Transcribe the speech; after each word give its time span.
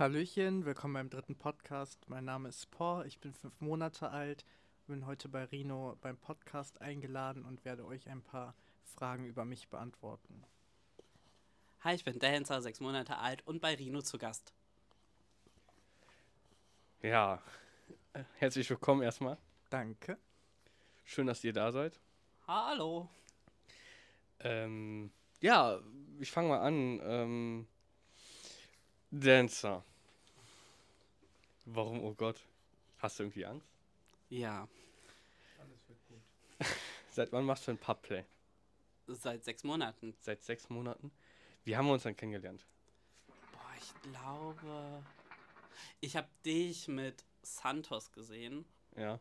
Hallöchen, 0.00 0.64
willkommen 0.64 0.94
beim 0.94 1.10
dritten 1.10 1.36
Podcast. 1.36 2.08
Mein 2.08 2.24
Name 2.24 2.48
ist 2.48 2.70
Paul, 2.70 3.06
ich 3.06 3.18
bin 3.20 3.34
fünf 3.34 3.60
Monate 3.60 4.08
alt, 4.08 4.46
bin 4.86 5.04
heute 5.04 5.28
bei 5.28 5.44
Rino 5.44 5.98
beim 6.00 6.16
Podcast 6.16 6.80
eingeladen 6.80 7.44
und 7.44 7.66
werde 7.66 7.84
euch 7.84 8.08
ein 8.08 8.22
paar 8.22 8.54
Fragen 8.82 9.26
über 9.26 9.44
mich 9.44 9.68
beantworten. 9.68 10.42
Hi, 11.80 11.94
ich 11.94 12.04
bin 12.04 12.18
Dancer, 12.18 12.62
sechs 12.62 12.80
Monate 12.80 13.18
alt 13.18 13.46
und 13.46 13.60
bei 13.60 13.74
Rino 13.74 14.00
zu 14.00 14.16
Gast. 14.16 14.54
Ja, 17.02 17.42
herzlich 18.38 18.70
willkommen 18.70 19.02
erstmal. 19.02 19.36
Danke. 19.68 20.16
Schön, 21.04 21.26
dass 21.26 21.44
ihr 21.44 21.52
da 21.52 21.72
seid. 21.72 22.00
Hallo. 22.46 23.10
Ähm, 24.38 25.10
ja, 25.42 25.78
ich 26.20 26.30
fange 26.30 26.48
mal 26.48 26.60
an. 26.60 27.00
Ähm, 27.02 27.66
Dancer. 29.10 29.84
Warum, 31.72 32.02
oh 32.02 32.14
Gott? 32.14 32.44
Hast 32.98 33.18
du 33.18 33.22
irgendwie 33.24 33.46
Angst? 33.46 33.66
Ja, 34.28 34.68
Alles 35.58 35.88
wird 35.88 35.98
gut. 36.08 36.20
Seit 37.12 37.32
wann 37.32 37.44
machst 37.44 37.66
du 37.66 37.70
ein 37.72 37.78
Pubplay? 37.78 38.24
seit 39.06 39.42
sechs 39.44 39.64
Monaten. 39.64 40.14
Seit 40.20 40.42
sechs 40.44 40.68
Monaten? 40.68 41.10
Wie 41.64 41.76
haben 41.76 41.86
wir 41.86 41.94
uns 41.94 42.04
dann 42.04 42.16
kennengelernt? 42.16 42.64
Boah, 43.52 43.74
ich 43.76 44.12
glaube, 44.12 45.02
ich 46.00 46.16
habe 46.16 46.28
dich 46.44 46.86
mit 46.86 47.24
Santos 47.42 48.12
gesehen, 48.12 48.64
Ja, 48.96 49.18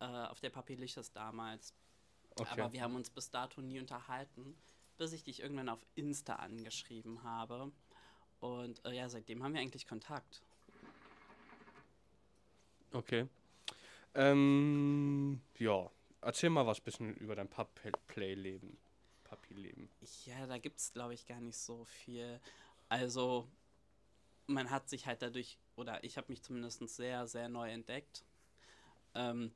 äh, 0.00 0.04
auf 0.04 0.40
der 0.40 0.50
Papillicious 0.50 1.12
damals. 1.12 1.72
okay. 2.36 2.48
Aber 2.62 2.72
wir 2.72 2.82
haben 2.82 2.96
uns 2.96 3.10
bis 3.10 3.30
dato 3.30 3.60
nie 3.60 3.78
unterhalten, 3.78 4.56
bis 4.98 5.12
ich 5.12 5.22
dich 5.22 5.40
irgendwann 5.40 5.68
auf 5.68 5.86
Insta 5.94 6.36
angeschrieben 6.36 7.22
habe. 7.22 7.70
Und 8.40 8.84
äh, 8.84 8.92
ja, 8.92 9.08
seitdem 9.08 9.44
haben 9.44 9.54
wir 9.54 9.60
eigentlich 9.60 9.86
Kontakt. 9.86 10.42
Okay. 12.94 13.26
Ähm, 14.14 15.40
ja. 15.58 15.90
Erzähl 16.20 16.48
mal 16.48 16.66
was 16.66 16.80
bisschen 16.80 17.14
über 17.16 17.34
dein 17.34 17.48
Pubplay-Leben. 17.48 18.78
Puppy-Leben. 19.24 19.90
Ja, 20.24 20.46
da 20.46 20.58
gibt 20.58 20.78
es, 20.78 20.92
glaube 20.92 21.14
ich, 21.14 21.26
gar 21.26 21.40
nicht 21.40 21.56
so 21.56 21.84
viel. 21.84 22.40
Also, 22.88 23.48
man 24.46 24.70
hat 24.70 24.88
sich 24.88 25.06
halt 25.06 25.22
dadurch, 25.22 25.58
oder 25.76 26.02
ich 26.04 26.16
habe 26.16 26.28
mich 26.28 26.42
zumindest 26.42 26.80
sehr, 26.88 27.26
sehr 27.26 27.48
neu 27.48 27.70
entdeckt. 27.70 28.24
Ähm, 29.14 29.52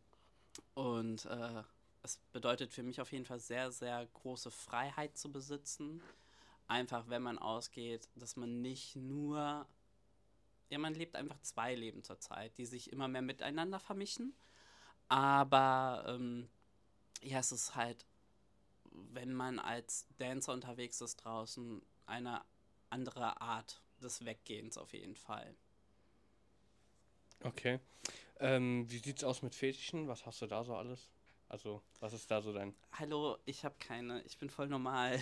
und 0.74 1.24
äh, 1.26 1.62
es 2.02 2.18
bedeutet 2.32 2.72
für 2.72 2.82
mich 2.82 3.00
auf 3.00 3.12
jeden 3.12 3.24
Fall 3.24 3.40
sehr, 3.40 3.70
sehr 3.70 4.06
große 4.06 4.50
Freiheit 4.50 5.16
zu 5.16 5.30
besitzen. 5.30 6.02
Einfach, 6.66 7.08
wenn 7.08 7.22
man 7.22 7.38
ausgeht, 7.38 8.08
dass 8.14 8.36
man 8.36 8.60
nicht 8.60 8.96
nur, 8.96 9.66
ja, 10.70 10.78
man 10.78 10.94
lebt 10.94 11.16
einfach 11.16 11.40
zwei 11.42 11.74
Leben 11.74 12.02
zurzeit, 12.02 12.56
die 12.58 12.66
sich 12.66 12.92
immer 12.92 13.08
mehr 13.08 13.22
miteinander 13.22 13.80
vermischen. 13.80 14.34
Aber 15.08 16.04
ähm, 16.06 16.48
ja, 17.22 17.38
es 17.38 17.52
ist 17.52 17.74
halt 17.74 18.04
wenn 19.14 19.32
man 19.32 19.58
als 19.58 20.06
Dancer 20.18 20.52
unterwegs 20.52 21.00
ist 21.00 21.16
draußen, 21.16 21.82
eine 22.06 22.42
andere 22.90 23.40
Art 23.40 23.80
des 24.02 24.24
Weggehens 24.24 24.78
auf 24.78 24.92
jeden 24.92 25.16
Fall. 25.16 25.54
Okay. 27.42 27.78
Ähm, 28.40 28.90
wie 28.90 28.98
sieht's 28.98 29.24
aus 29.24 29.42
mit 29.42 29.54
Fetischen? 29.54 30.08
Was 30.08 30.26
hast 30.26 30.40
du 30.42 30.46
da 30.46 30.64
so 30.64 30.74
alles? 30.74 31.10
Also, 31.48 31.82
was 32.00 32.12
ist 32.12 32.30
da 32.30 32.42
so 32.42 32.52
dein. 32.52 32.74
Hallo, 32.92 33.38
ich 33.46 33.64
habe 33.64 33.74
keine, 33.78 34.22
ich 34.24 34.36
bin 34.38 34.50
voll 34.50 34.68
normal. 34.68 35.18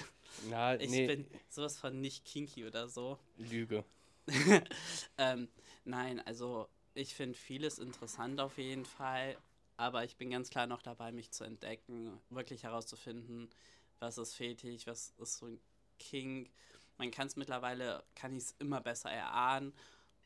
Na, 0.50 0.74
Ich 0.80 0.90
nee, 0.90 1.06
bin 1.06 1.26
sowas 1.48 1.78
von 1.78 2.00
nicht 2.00 2.24
kinky 2.24 2.66
oder 2.66 2.88
so. 2.88 3.18
Lüge. 3.36 3.84
ähm, 5.18 5.48
nein, 5.84 6.20
also 6.20 6.68
ich 6.94 7.14
finde 7.14 7.38
vieles 7.38 7.78
interessant 7.78 8.40
auf 8.40 8.58
jeden 8.58 8.84
Fall, 8.84 9.36
aber 9.76 10.04
ich 10.04 10.16
bin 10.16 10.30
ganz 10.30 10.50
klar 10.50 10.66
noch 10.66 10.82
dabei, 10.82 11.12
mich 11.12 11.30
zu 11.30 11.44
entdecken, 11.44 12.18
wirklich 12.30 12.64
herauszufinden, 12.64 13.50
was 13.98 14.18
ist 14.18 14.34
Fetisch, 14.34 14.86
was 14.86 15.14
ist 15.18 15.38
so 15.38 15.46
ein 15.46 15.60
Kink. 15.98 16.50
Man 16.98 17.10
kann 17.10 17.26
es 17.26 17.36
mittlerweile, 17.36 18.04
kann 18.14 18.36
ich 18.36 18.44
es 18.44 18.54
immer 18.58 18.80
besser 18.80 19.10
erahnen. 19.10 19.74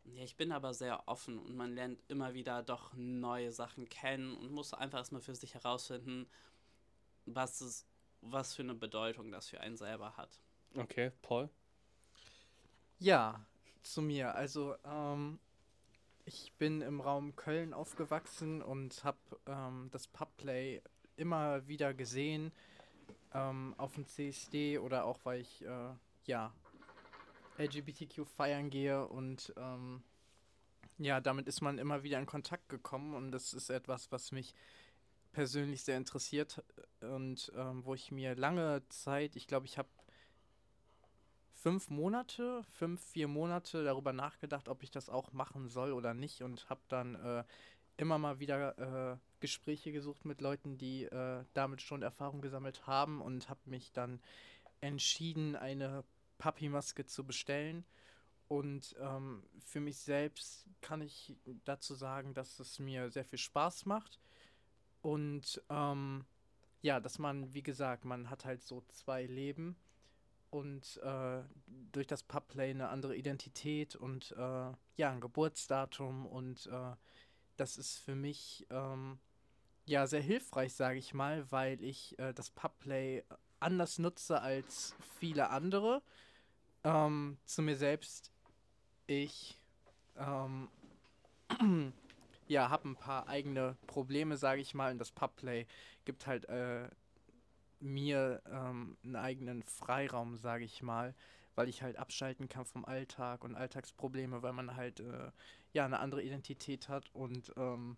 Ja, 0.04 0.24
ich 0.24 0.36
bin 0.36 0.52
aber 0.52 0.72
sehr 0.72 1.06
offen 1.08 1.38
und 1.38 1.56
man 1.56 1.74
lernt 1.74 2.02
immer 2.08 2.32
wieder 2.34 2.62
doch 2.62 2.92
neue 2.94 3.52
Sachen 3.52 3.88
kennen 3.88 4.36
und 4.36 4.50
muss 4.50 4.72
einfach 4.72 4.98
erstmal 4.98 5.20
für 5.20 5.34
sich 5.34 5.54
herausfinden, 5.54 6.28
was 7.26 7.60
es, 7.60 7.86
was 8.22 8.54
für 8.54 8.62
eine 8.62 8.74
Bedeutung 8.74 9.30
das 9.30 9.48
für 9.48 9.60
einen 9.60 9.76
selber 9.76 10.16
hat. 10.16 10.40
Okay, 10.74 11.12
Paul. 11.22 11.50
Ja, 12.98 13.44
zu 13.82 14.02
mir. 14.02 14.34
Also, 14.34 14.74
ähm, 14.84 15.38
ich 16.24 16.52
bin 16.58 16.80
im 16.80 17.00
Raum 17.00 17.34
Köln 17.34 17.74
aufgewachsen 17.74 18.62
und 18.62 19.02
habe 19.04 19.18
ähm, 19.46 19.88
das 19.90 20.06
Pubplay 20.06 20.80
immer 21.16 21.66
wieder 21.66 21.92
gesehen 21.92 22.52
ähm, 23.34 23.74
auf 23.78 23.94
dem 23.94 24.06
CSD 24.06 24.78
oder 24.78 25.04
auch 25.04 25.18
weil 25.24 25.40
ich 25.40 25.64
äh, 25.64 25.90
ja 26.24 26.52
LGBTQ 27.58 28.24
feiern 28.36 28.70
gehe 28.70 29.06
und 29.06 29.52
ähm, 29.56 30.02
ja, 30.98 31.20
damit 31.20 31.48
ist 31.48 31.62
man 31.62 31.78
immer 31.78 32.02
wieder 32.02 32.18
in 32.18 32.26
Kontakt 32.26 32.68
gekommen 32.68 33.14
und 33.14 33.32
das 33.32 33.52
ist 33.54 33.70
etwas, 33.70 34.12
was 34.12 34.32
mich 34.32 34.54
persönlich 35.32 35.82
sehr 35.82 35.96
interessiert 35.96 36.62
und 37.00 37.52
ähm, 37.56 37.84
wo 37.84 37.94
ich 37.94 38.10
mir 38.10 38.34
lange 38.34 38.82
Zeit, 38.88 39.36
ich 39.36 39.46
glaube, 39.46 39.66
ich 39.66 39.78
habe 39.78 39.88
fünf 41.60 41.90
Monate, 41.90 42.62
fünf, 42.72 43.02
vier 43.02 43.28
Monate 43.28 43.84
darüber 43.84 44.12
nachgedacht, 44.12 44.68
ob 44.68 44.82
ich 44.82 44.90
das 44.90 45.10
auch 45.10 45.32
machen 45.32 45.68
soll 45.68 45.92
oder 45.92 46.14
nicht 46.14 46.42
und 46.42 46.68
habe 46.70 46.80
dann 46.88 47.14
äh, 47.16 47.44
immer 47.98 48.18
mal 48.18 48.40
wieder 48.40 49.12
äh, 49.12 49.16
Gespräche 49.40 49.92
gesucht 49.92 50.24
mit 50.24 50.40
Leuten, 50.40 50.78
die 50.78 51.04
äh, 51.04 51.44
damit 51.52 51.82
schon 51.82 52.02
Erfahrung 52.02 52.40
gesammelt 52.40 52.86
haben 52.86 53.20
und 53.20 53.50
habe 53.50 53.60
mich 53.66 53.92
dann 53.92 54.20
entschieden, 54.80 55.54
eine 55.54 56.02
Papi-Maske 56.38 57.04
zu 57.04 57.26
bestellen. 57.26 57.84
Und 58.48 58.96
ähm, 58.98 59.44
für 59.64 59.80
mich 59.80 59.98
selbst 59.98 60.66
kann 60.80 61.02
ich 61.02 61.36
dazu 61.66 61.94
sagen, 61.94 62.32
dass 62.32 62.58
es 62.58 62.78
mir 62.78 63.10
sehr 63.10 63.24
viel 63.24 63.38
Spaß 63.38 63.84
macht. 63.84 64.18
Und 65.02 65.62
ähm, 65.68 66.24
ja, 66.80 67.00
dass 67.00 67.18
man, 67.18 67.52
wie 67.52 67.62
gesagt, 67.62 68.06
man 68.06 68.30
hat 68.30 68.46
halt 68.46 68.62
so 68.62 68.82
zwei 68.88 69.26
Leben 69.26 69.76
und 70.50 71.00
äh, 71.02 71.42
durch 71.92 72.06
das 72.06 72.22
Pubplay 72.22 72.70
eine 72.70 72.88
andere 72.88 73.16
Identität 73.16 73.96
und 73.96 74.32
äh, 74.32 74.72
ja, 74.96 75.10
ein 75.10 75.20
Geburtsdatum 75.20 76.26
und 76.26 76.66
äh, 76.66 76.94
das 77.56 77.76
ist 77.76 77.98
für 77.98 78.14
mich 78.14 78.66
ähm, 78.70 79.18
ja 79.86 80.06
sehr 80.06 80.22
hilfreich, 80.22 80.74
sage 80.74 80.98
ich 80.98 81.14
mal, 81.14 81.50
weil 81.50 81.82
ich 81.82 82.18
äh, 82.18 82.32
das 82.32 82.50
Pubplay 82.50 83.22
anders 83.60 83.98
nutze 83.98 84.40
als 84.40 84.94
viele 85.18 85.50
andere. 85.50 86.02
Ähm, 86.84 87.36
zu 87.44 87.62
mir 87.62 87.76
selbst, 87.76 88.32
ich 89.06 89.58
ähm, 90.16 90.68
ja, 92.48 92.70
habe 92.70 92.88
ein 92.88 92.96
paar 92.96 93.28
eigene 93.28 93.76
Probleme, 93.86 94.36
sage 94.36 94.60
ich 94.60 94.74
mal, 94.74 94.92
und 94.92 94.98
das 94.98 95.12
Pubplay 95.12 95.66
gibt 96.04 96.26
halt 96.26 96.46
äh, 96.48 96.88
mir 97.80 98.42
ähm, 98.46 98.96
einen 99.02 99.16
eigenen 99.16 99.62
Freiraum, 99.62 100.36
sage 100.36 100.64
ich 100.64 100.82
mal, 100.82 101.14
weil 101.54 101.68
ich 101.68 101.82
halt 101.82 101.96
abschalten 101.96 102.48
kann 102.48 102.64
vom 102.64 102.84
Alltag 102.84 103.44
und 103.44 103.54
Alltagsprobleme, 103.54 104.42
weil 104.42 104.52
man 104.52 104.76
halt 104.76 105.00
äh, 105.00 105.30
ja 105.72 105.84
eine 105.84 105.98
andere 105.98 106.22
Identität 106.22 106.88
hat 106.88 107.10
und 107.14 107.52
ähm, 107.56 107.96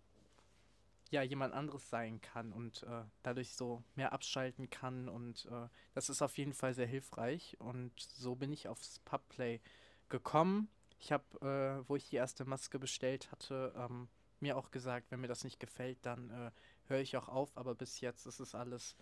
ja 1.11 1.21
jemand 1.21 1.53
anderes 1.53 1.89
sein 1.89 2.19
kann 2.21 2.51
und 2.51 2.83
äh, 2.83 3.03
dadurch 3.21 3.53
so 3.55 3.83
mehr 3.95 4.13
abschalten 4.13 4.69
kann 4.69 5.07
und 5.07 5.45
äh, 5.45 5.67
das 5.93 6.09
ist 6.09 6.21
auf 6.21 6.37
jeden 6.37 6.53
Fall 6.53 6.73
sehr 6.73 6.87
hilfreich 6.87 7.55
und 7.59 7.93
so 7.99 8.35
bin 8.35 8.51
ich 8.51 8.67
aufs 8.67 8.99
Pubplay 8.99 9.61
gekommen. 10.09 10.69
Ich 10.99 11.11
habe, 11.11 11.23
äh, 11.41 11.87
wo 11.87 11.95
ich 11.95 12.09
die 12.09 12.15
erste 12.15 12.45
Maske 12.45 12.79
bestellt 12.79 13.31
hatte, 13.31 13.73
ähm, 13.77 14.07
mir 14.39 14.57
auch 14.57 14.71
gesagt, 14.71 15.11
wenn 15.11 15.21
mir 15.21 15.27
das 15.27 15.43
nicht 15.43 15.59
gefällt, 15.59 15.99
dann 16.01 16.29
äh, 16.29 16.51
höre 16.87 16.99
ich 16.99 17.15
auch 17.15 17.29
auf, 17.29 17.55
aber 17.55 17.75
bis 17.75 18.01
jetzt 18.01 18.25
ist 18.25 18.39
es 18.39 18.55
alles 18.55 18.95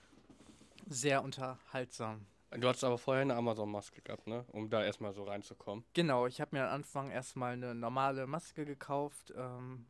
sehr 0.88 1.24
unterhaltsam. 1.24 2.26
Du 2.52 2.68
hattest 2.68 2.84
aber 2.84 2.98
vorher 2.98 3.22
eine 3.22 3.36
Amazon-Maske 3.36 4.02
gehabt, 4.02 4.28
ne? 4.28 4.44
Um 4.52 4.70
da 4.70 4.84
erstmal 4.84 5.14
so 5.14 5.24
reinzukommen. 5.24 5.86
Genau, 5.94 6.28
ich 6.28 6.42
habe 6.42 6.56
mir 6.56 6.66
am 6.68 6.76
Anfang 6.76 7.10
erstmal 7.10 7.54
eine 7.54 7.74
normale 7.74 8.28
Maske 8.28 8.66
gekauft, 8.66 9.34
ähm, 9.38 9.86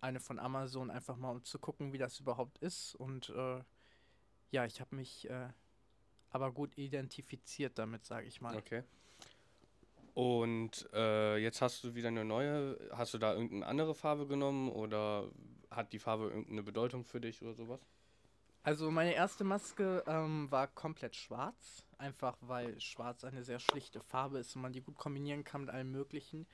eine 0.00 0.20
von 0.20 0.38
Amazon, 0.38 0.90
einfach 0.90 1.16
mal 1.16 1.30
um 1.30 1.42
zu 1.42 1.58
gucken, 1.58 1.92
wie 1.92 1.98
das 1.98 2.20
überhaupt 2.20 2.58
ist. 2.58 2.94
Und 2.94 3.30
äh, 3.30 3.60
ja, 4.52 4.64
ich 4.64 4.80
habe 4.80 4.94
mich 4.94 5.28
äh, 5.28 5.48
aber 6.30 6.52
gut 6.52 6.78
identifiziert 6.78 7.78
damit, 7.78 8.04
sage 8.04 8.28
ich 8.28 8.40
mal. 8.40 8.56
Okay. 8.56 8.84
Und 10.14 10.88
äh, 10.92 11.38
jetzt 11.38 11.62
hast 11.62 11.82
du 11.82 11.94
wieder 11.94 12.08
eine 12.08 12.24
neue. 12.24 12.78
Hast 12.92 13.14
du 13.14 13.18
da 13.18 13.32
irgendeine 13.32 13.66
andere 13.66 13.94
Farbe 13.94 14.26
genommen 14.26 14.70
oder 14.70 15.28
hat 15.70 15.92
die 15.92 15.98
Farbe 15.98 16.24
irgendeine 16.24 16.62
Bedeutung 16.62 17.04
für 17.04 17.20
dich 17.20 17.42
oder 17.42 17.54
sowas? 17.54 17.80
Also 18.64 18.90
meine 18.90 19.14
erste 19.14 19.44
Maske 19.44 20.04
ähm, 20.06 20.50
war 20.50 20.68
komplett 20.68 21.16
schwarz, 21.16 21.84
einfach 21.98 22.36
weil 22.40 22.80
schwarz 22.80 23.24
eine 23.24 23.42
sehr 23.42 23.58
schlichte 23.58 24.00
Farbe 24.00 24.38
ist 24.38 24.54
und 24.54 24.62
man 24.62 24.72
die 24.72 24.82
gut 24.82 24.96
kombinieren 24.98 25.44
kann 25.44 25.62
mit 25.62 25.70
allem 25.70 25.90
Möglichen. 25.90 26.46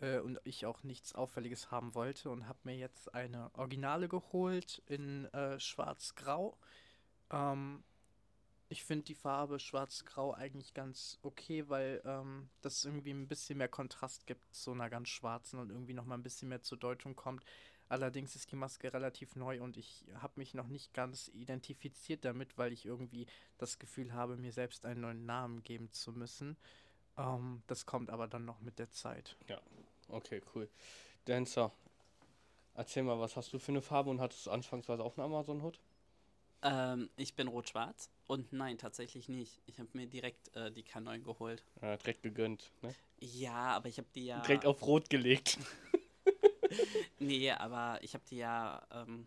äh, 0.00 0.18
und 0.18 0.38
ich 0.44 0.66
auch 0.66 0.82
nichts 0.82 1.14
Auffälliges 1.14 1.70
haben 1.70 1.94
wollte 1.94 2.30
und 2.30 2.48
habe 2.48 2.58
mir 2.64 2.76
jetzt 2.76 3.14
eine 3.14 3.50
Originale 3.54 4.08
geholt 4.08 4.82
in 4.86 5.26
äh, 5.26 5.58
Schwarz-Grau. 5.60 6.56
Ähm, 7.30 7.84
ich 8.68 8.84
finde 8.84 9.04
die 9.06 9.14
Farbe 9.14 9.58
Schwarz-Grau 9.58 10.32
eigentlich 10.34 10.74
ganz 10.74 11.18
okay, 11.22 11.68
weil 11.68 12.00
ähm, 12.04 12.48
das 12.62 12.84
irgendwie 12.84 13.10
ein 13.10 13.28
bisschen 13.28 13.58
mehr 13.58 13.68
Kontrast 13.68 14.26
gibt 14.26 14.54
zu 14.54 14.72
einer 14.72 14.88
ganz 14.88 15.08
schwarzen 15.08 15.58
und 15.58 15.70
irgendwie 15.70 15.94
nochmal 15.94 16.18
ein 16.18 16.22
bisschen 16.22 16.48
mehr 16.48 16.62
zur 16.62 16.78
Deutung 16.78 17.16
kommt. 17.16 17.44
Allerdings 17.90 18.36
ist 18.36 18.52
die 18.52 18.56
Maske 18.56 18.92
relativ 18.92 19.34
neu 19.34 19.60
und 19.60 19.76
ich 19.76 20.04
habe 20.14 20.34
mich 20.36 20.54
noch 20.54 20.68
nicht 20.68 20.94
ganz 20.94 21.28
identifiziert 21.34 22.24
damit, 22.24 22.56
weil 22.56 22.72
ich 22.72 22.86
irgendwie 22.86 23.26
das 23.58 23.80
Gefühl 23.80 24.14
habe, 24.14 24.36
mir 24.36 24.52
selbst 24.52 24.86
einen 24.86 25.00
neuen 25.00 25.26
Namen 25.26 25.64
geben 25.64 25.90
zu 25.90 26.12
müssen. 26.12 26.56
Ähm, 27.18 27.64
das 27.66 27.86
kommt 27.86 28.08
aber 28.08 28.28
dann 28.28 28.44
noch 28.44 28.60
mit 28.60 28.78
der 28.78 28.92
Zeit. 28.92 29.36
Okay, 30.06 30.40
cool. 30.54 30.68
Dancer, 31.24 31.72
erzähl 32.74 33.02
mal, 33.02 33.18
was 33.18 33.34
hast 33.34 33.52
du 33.52 33.58
für 33.58 33.72
eine 33.72 33.82
Farbe 33.82 34.08
und 34.08 34.20
hattest 34.20 34.46
du 34.46 34.52
anfangsweise 34.52 35.02
auch 35.02 35.18
einen 35.18 35.26
Amazon-Hut? 35.26 35.80
Ähm, 36.62 37.10
ich 37.16 37.34
bin 37.34 37.48
rot-schwarz 37.48 38.08
und 38.28 38.52
nein, 38.52 38.78
tatsächlich 38.78 39.28
nicht. 39.28 39.60
Ich 39.66 39.80
habe 39.80 39.88
mir 39.94 40.06
direkt 40.06 40.54
äh, 40.54 40.70
die 40.70 40.84
K9 40.84 41.24
geholt. 41.24 41.64
Ja, 41.82 41.96
direkt 41.96 42.22
gegönnt, 42.22 42.70
ne? 42.82 42.94
Ja, 43.18 43.74
aber 43.74 43.88
ich 43.88 43.98
habe 43.98 44.08
die 44.14 44.26
ja. 44.26 44.40
Direkt 44.42 44.64
auf 44.64 44.80
Rot 44.86 45.10
gelegt. 45.10 45.58
Nee, 47.18 47.50
aber 47.50 48.02
ich 48.02 48.14
habe 48.14 48.24
die 48.28 48.38
ja, 48.38 48.86
ähm, 48.92 49.26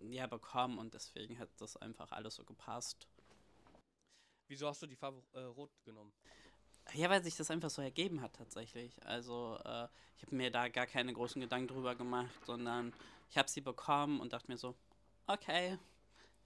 ja 0.00 0.26
bekommen 0.26 0.78
und 0.78 0.94
deswegen 0.94 1.38
hat 1.38 1.48
das 1.58 1.76
einfach 1.76 2.12
alles 2.12 2.36
so 2.36 2.44
gepasst. 2.44 3.08
Wieso 4.48 4.68
hast 4.68 4.82
du 4.82 4.86
die 4.86 4.96
Farbe 4.96 5.22
äh, 5.32 5.40
Rot 5.40 5.70
genommen? 5.84 6.12
Ja, 6.94 7.10
weil 7.10 7.22
sich 7.22 7.36
das 7.36 7.50
einfach 7.50 7.70
so 7.70 7.82
ergeben 7.82 8.20
hat 8.20 8.34
tatsächlich. 8.34 8.94
Also 9.04 9.58
äh, 9.64 9.88
ich 10.16 10.22
habe 10.22 10.36
mir 10.36 10.50
da 10.50 10.68
gar 10.68 10.86
keine 10.86 11.12
großen 11.12 11.40
Gedanken 11.40 11.68
drüber 11.68 11.94
gemacht, 11.96 12.44
sondern 12.44 12.92
ich 13.28 13.36
habe 13.36 13.50
sie 13.50 13.60
bekommen 13.60 14.20
und 14.20 14.32
dachte 14.32 14.50
mir 14.50 14.56
so, 14.56 14.76
okay, 15.26 15.78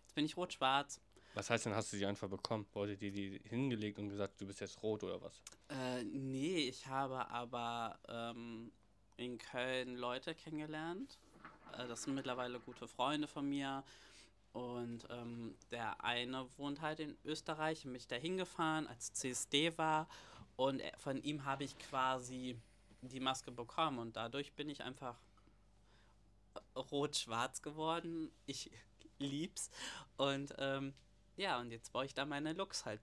jetzt 0.03 0.15
bin 0.15 0.25
ich 0.25 0.37
rot-schwarz. 0.37 1.01
Was 1.35 1.51
heißt 1.51 1.67
denn, 1.67 1.75
hast 1.75 1.93
du 1.93 1.97
sie 1.97 2.07
einfach 2.07 2.29
bekommen? 2.29 2.67
Wurde 2.73 2.97
dir 2.97 3.13
die 3.13 3.41
hingelegt 3.45 3.99
und 3.99 4.09
gesagt, 4.09 4.41
du 4.41 4.47
bist 4.47 4.61
jetzt 4.61 4.83
rot 4.83 5.05
oder 5.05 5.21
was? 5.21 5.43
Äh, 5.69 6.03
nee, 6.05 6.69
ich 6.69 6.87
habe 6.87 7.29
aber 7.31 7.99
ähm, 8.09 8.73
in 9.21 9.39
Köln 9.39 9.97
Leute 9.97 10.35
kennengelernt. 10.35 11.19
Äh, 11.77 11.87
das 11.87 12.03
sind 12.05 12.15
mittlerweile 12.15 12.59
gute 12.61 12.89
Freunde 12.89 13.29
von 13.29 13.49
mir. 13.49 13.85
Und 14.53 15.07
ähm, 15.11 15.55
der 15.71 16.03
eine 16.03 16.47
wohnt 16.57 16.81
halt 16.81 16.99
in 17.01 17.17
Österreich 17.25 17.85
und 17.85 17.93
bin 17.93 18.01
ich 18.01 18.09
da 18.09 18.17
hingefahren, 18.17 18.87
als 18.89 19.13
CSD 19.13 19.77
war. 19.79 20.09
Und 20.57 20.81
er- 20.81 20.97
von 20.99 21.23
ihm 21.23 21.45
habe 21.45 21.65
ich 21.65 21.79
quasi 21.79 22.57
die 23.03 23.21
Maske 23.21 23.51
bekommen. 23.53 23.99
Und 23.99 24.17
dadurch 24.17 24.53
bin 24.55 24.69
ich 24.69 24.83
einfach 24.83 25.17
rot-schwarz 26.75 27.63
geworden. 27.63 28.31
Ich 28.47 28.71
lieb's. 29.19 29.71
Und 30.17 30.55
ähm, 30.59 30.95
ja, 31.37 31.61
und 31.61 31.71
jetzt 31.71 31.93
baue 31.93 32.07
ich 32.07 32.15
da 32.15 32.25
meine 32.25 32.53
Looks 32.55 32.87
halt 32.87 33.01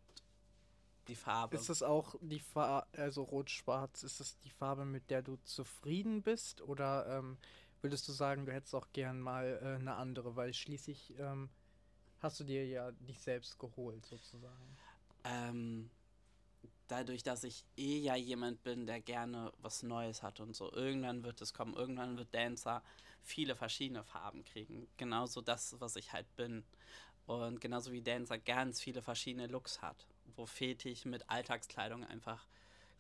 die 1.08 1.16
Farbe. 1.16 1.56
Ist 1.56 1.70
es 1.70 1.84
auch 1.84 2.16
die 2.22 2.40
Farbe, 2.40 2.88
also 2.98 3.24
rot-schwarz, 3.24 4.04
ist 4.04 4.20
es 4.20 4.38
die 4.40 4.50
Farbe, 4.50 4.86
mit 4.86 5.10
der 5.10 5.22
du 5.22 5.38
zufrieden 5.44 6.22
bist? 6.22 6.62
Oder 6.62 7.18
ähm, 7.18 7.38
würdest 7.82 8.08
du 8.08 8.12
sagen, 8.12 8.46
du 8.46 8.54
hättest 8.54 8.76
auch 8.76 8.88
gern 8.94 9.20
mal 9.20 9.60
äh, 9.62 9.80
eine 9.80 9.96
andere? 9.96 10.36
Weil 10.36 10.54
schließlich 10.54 11.14
ähm, 11.20 11.50
hast 12.20 12.40
du 12.40 12.44
dir 12.44 12.66
ja 12.66 12.92
dich 12.92 13.20
selbst 13.20 13.60
geholt, 13.60 14.06
sozusagen. 14.06 14.78
Ähm, 15.24 15.90
dadurch, 16.88 17.24
dass 17.24 17.44
ich 17.44 17.66
eh 17.76 18.00
ja 18.00 18.16
jemand 18.16 18.64
bin, 18.64 18.86
der 18.86 19.02
gerne 19.02 19.52
was 19.62 19.84
Neues 19.84 20.24
hat 20.24 20.40
und 20.40 20.56
so, 20.56 20.72
irgendwann 20.72 21.24
wird 21.24 21.42
es 21.42 21.54
kommen, 21.54 21.74
irgendwann 21.74 22.18
wird 22.18 22.34
Dancer 22.34 22.84
viele 23.24 23.56
verschiedene 23.56 24.04
Farben 24.04 24.44
kriegen. 24.44 24.88
Genauso 24.98 25.42
das, 25.42 25.80
was 25.80 25.96
ich 25.96 26.14
halt 26.14 26.34
bin. 26.36 26.64
Und 27.26 27.60
genauso 27.60 27.92
wie 27.92 28.02
Dancer 28.02 28.38
ganz 28.38 28.80
viele 28.80 29.02
verschiedene 29.02 29.48
Looks 29.48 29.82
hat, 29.82 30.08
wo 30.38 30.46
Fetisch 30.46 31.06
mit 31.06 31.30
Alltagskleidung 31.30 32.06
einfach 32.06 32.46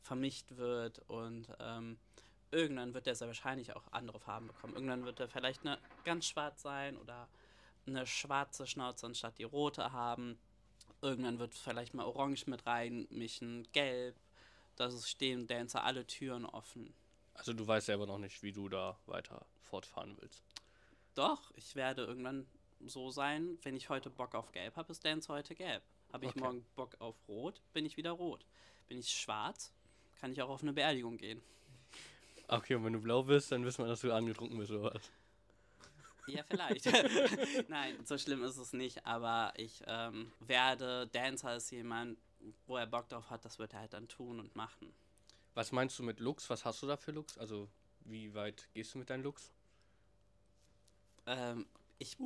vermischt 0.01 0.57
wird 0.57 0.99
und 1.07 1.47
ähm, 1.59 1.97
irgendwann 2.51 2.93
wird 2.93 3.07
er 3.07 3.15
sehr 3.15 3.27
wahrscheinlich 3.27 3.75
auch 3.75 3.83
andere 3.91 4.19
Farben 4.19 4.47
bekommen. 4.47 4.73
Irgendwann 4.73 5.05
wird 5.05 5.19
er 5.19 5.27
vielleicht 5.27 5.65
eine 5.65 5.77
ganz 6.05 6.25
schwarz 6.25 6.61
sein 6.61 6.97
oder 6.97 7.27
eine 7.85 8.05
schwarze 8.05 8.67
Schnauze 8.67 9.05
anstatt 9.05 9.37
die 9.37 9.43
rote 9.43 9.91
haben. 9.91 10.37
Irgendwann 11.01 11.39
wird 11.39 11.53
vielleicht 11.53 11.93
mal 11.93 12.05
Orange 12.05 12.47
mit 12.47 12.65
reinmischen, 12.65 13.67
Gelb. 13.71 14.15
Da 14.75 14.91
stehen 14.91 15.47
Dancer 15.47 15.83
alle 15.83 16.05
Türen 16.05 16.45
offen. 16.45 16.93
Also 17.33 17.53
du 17.53 17.67
weißt 17.67 17.87
selber 17.87 18.07
noch 18.07 18.17
nicht, 18.17 18.41
wie 18.43 18.51
du 18.51 18.67
da 18.69 18.97
weiter 19.05 19.45
fortfahren 19.61 20.17
willst. 20.19 20.43
Doch, 21.13 21.51
ich 21.55 21.75
werde 21.75 22.03
irgendwann 22.03 22.47
so 22.85 23.09
sein, 23.09 23.57
wenn 23.63 23.75
ich 23.75 23.89
heute 23.89 24.09
Bock 24.09 24.35
auf 24.35 24.51
Gelb 24.51 24.75
habe, 24.75 24.91
ist 24.91 25.03
Dancer 25.03 25.33
heute 25.33 25.55
Gelb. 25.55 25.83
Habe 26.13 26.25
ich 26.25 26.31
Okay. 26.31 26.39
morgen 26.41 26.65
Bock 26.75 26.95
auf 26.99 27.15
Rot, 27.27 27.61
bin 27.73 27.85
ich 27.85 27.97
wieder 27.97 28.11
Rot. 28.11 28.45
Bin 28.87 28.97
ich 28.99 29.09
schwarz, 29.09 29.71
kann 30.19 30.31
ich 30.31 30.41
auch 30.41 30.49
auf 30.49 30.61
eine 30.63 30.73
Beerdigung 30.73 31.17
gehen. 31.17 31.41
Okay, 32.47 32.75
und 32.75 32.85
wenn 32.85 32.93
du 32.93 33.01
blau 33.01 33.23
bist, 33.23 33.51
dann 33.51 33.65
wissen 33.65 33.83
wir, 33.83 33.89
dass 33.89 34.01
du 34.01 34.11
angetrunken 34.13 34.57
bist 34.57 34.71
oder 34.71 34.93
was? 34.93 35.11
Ja, 36.25 36.43
vielleicht. 36.43 36.85
Nein, 37.69 37.97
so 38.05 38.17
schlimm 38.17 38.43
ist 38.43 38.57
es 38.57 38.73
nicht, 38.73 39.05
aber 39.05 39.53
ich 39.57 39.83
ähm, 39.87 40.31
werde, 40.39 41.07
Dancer 41.07 41.55
ist 41.57 41.71
jemand, 41.71 42.17
wo 42.65 42.77
er 42.77 42.85
Bock 42.87 43.09
drauf 43.09 43.29
hat, 43.29 43.43
das 43.45 43.59
wird 43.59 43.73
er 43.73 43.79
halt 43.81 43.93
dann 43.93 44.07
tun 44.07 44.39
und 44.39 44.55
machen. 44.55 44.93
Was 45.55 45.71
meinst 45.71 45.97
du 45.99 46.03
mit 46.03 46.19
Looks? 46.19 46.49
Was 46.49 46.65
hast 46.65 46.81
du 46.83 46.87
da 46.87 46.97
für 46.97 47.11
Looks? 47.11 47.37
Also 47.37 47.67
wie 48.01 48.33
weit 48.33 48.69
gehst 48.73 48.93
du 48.93 48.99
mit 48.99 49.09
deinen 49.09 49.23
Looks? 49.23 49.51
Ähm, 51.25 51.65
ich 51.99 52.17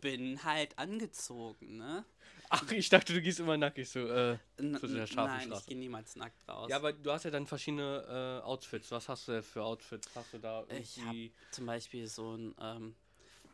bin 0.00 0.42
halt 0.44 0.78
angezogen, 0.78 1.76
ne? 1.76 2.04
Ach, 2.48 2.70
ich 2.70 2.88
dachte, 2.88 3.14
du 3.14 3.22
gehst 3.22 3.40
immer 3.40 3.56
nackig 3.56 3.88
so. 3.88 4.00
Äh. 4.00 4.38
N 4.58 4.76
Zu 4.78 4.86
der 4.86 5.06
scharfen 5.06 5.36
nein, 5.36 5.46
Straße. 5.46 5.60
ich 5.62 5.66
gehe 5.68 5.78
niemals 5.78 6.16
nackt 6.16 6.46
raus. 6.48 6.68
Ja, 6.70 6.76
aber 6.76 6.92
du 6.92 7.10
hast 7.10 7.24
ja 7.24 7.30
dann 7.30 7.46
verschiedene 7.46 8.40
äh, 8.42 8.44
Outfits. 8.44 8.90
Was 8.90 9.08
hast 9.08 9.28
du 9.28 9.32
denn 9.32 9.42
für 9.42 9.62
Outfits? 9.62 10.10
Hast 10.14 10.34
du 10.34 10.38
da 10.38 10.64
Ich 10.68 10.98
irgendwie... 10.98 11.32
Zum 11.50 11.66
Beispiel 11.66 12.06
so 12.06 12.34
ein 12.34 12.54
ähm, 12.60 12.94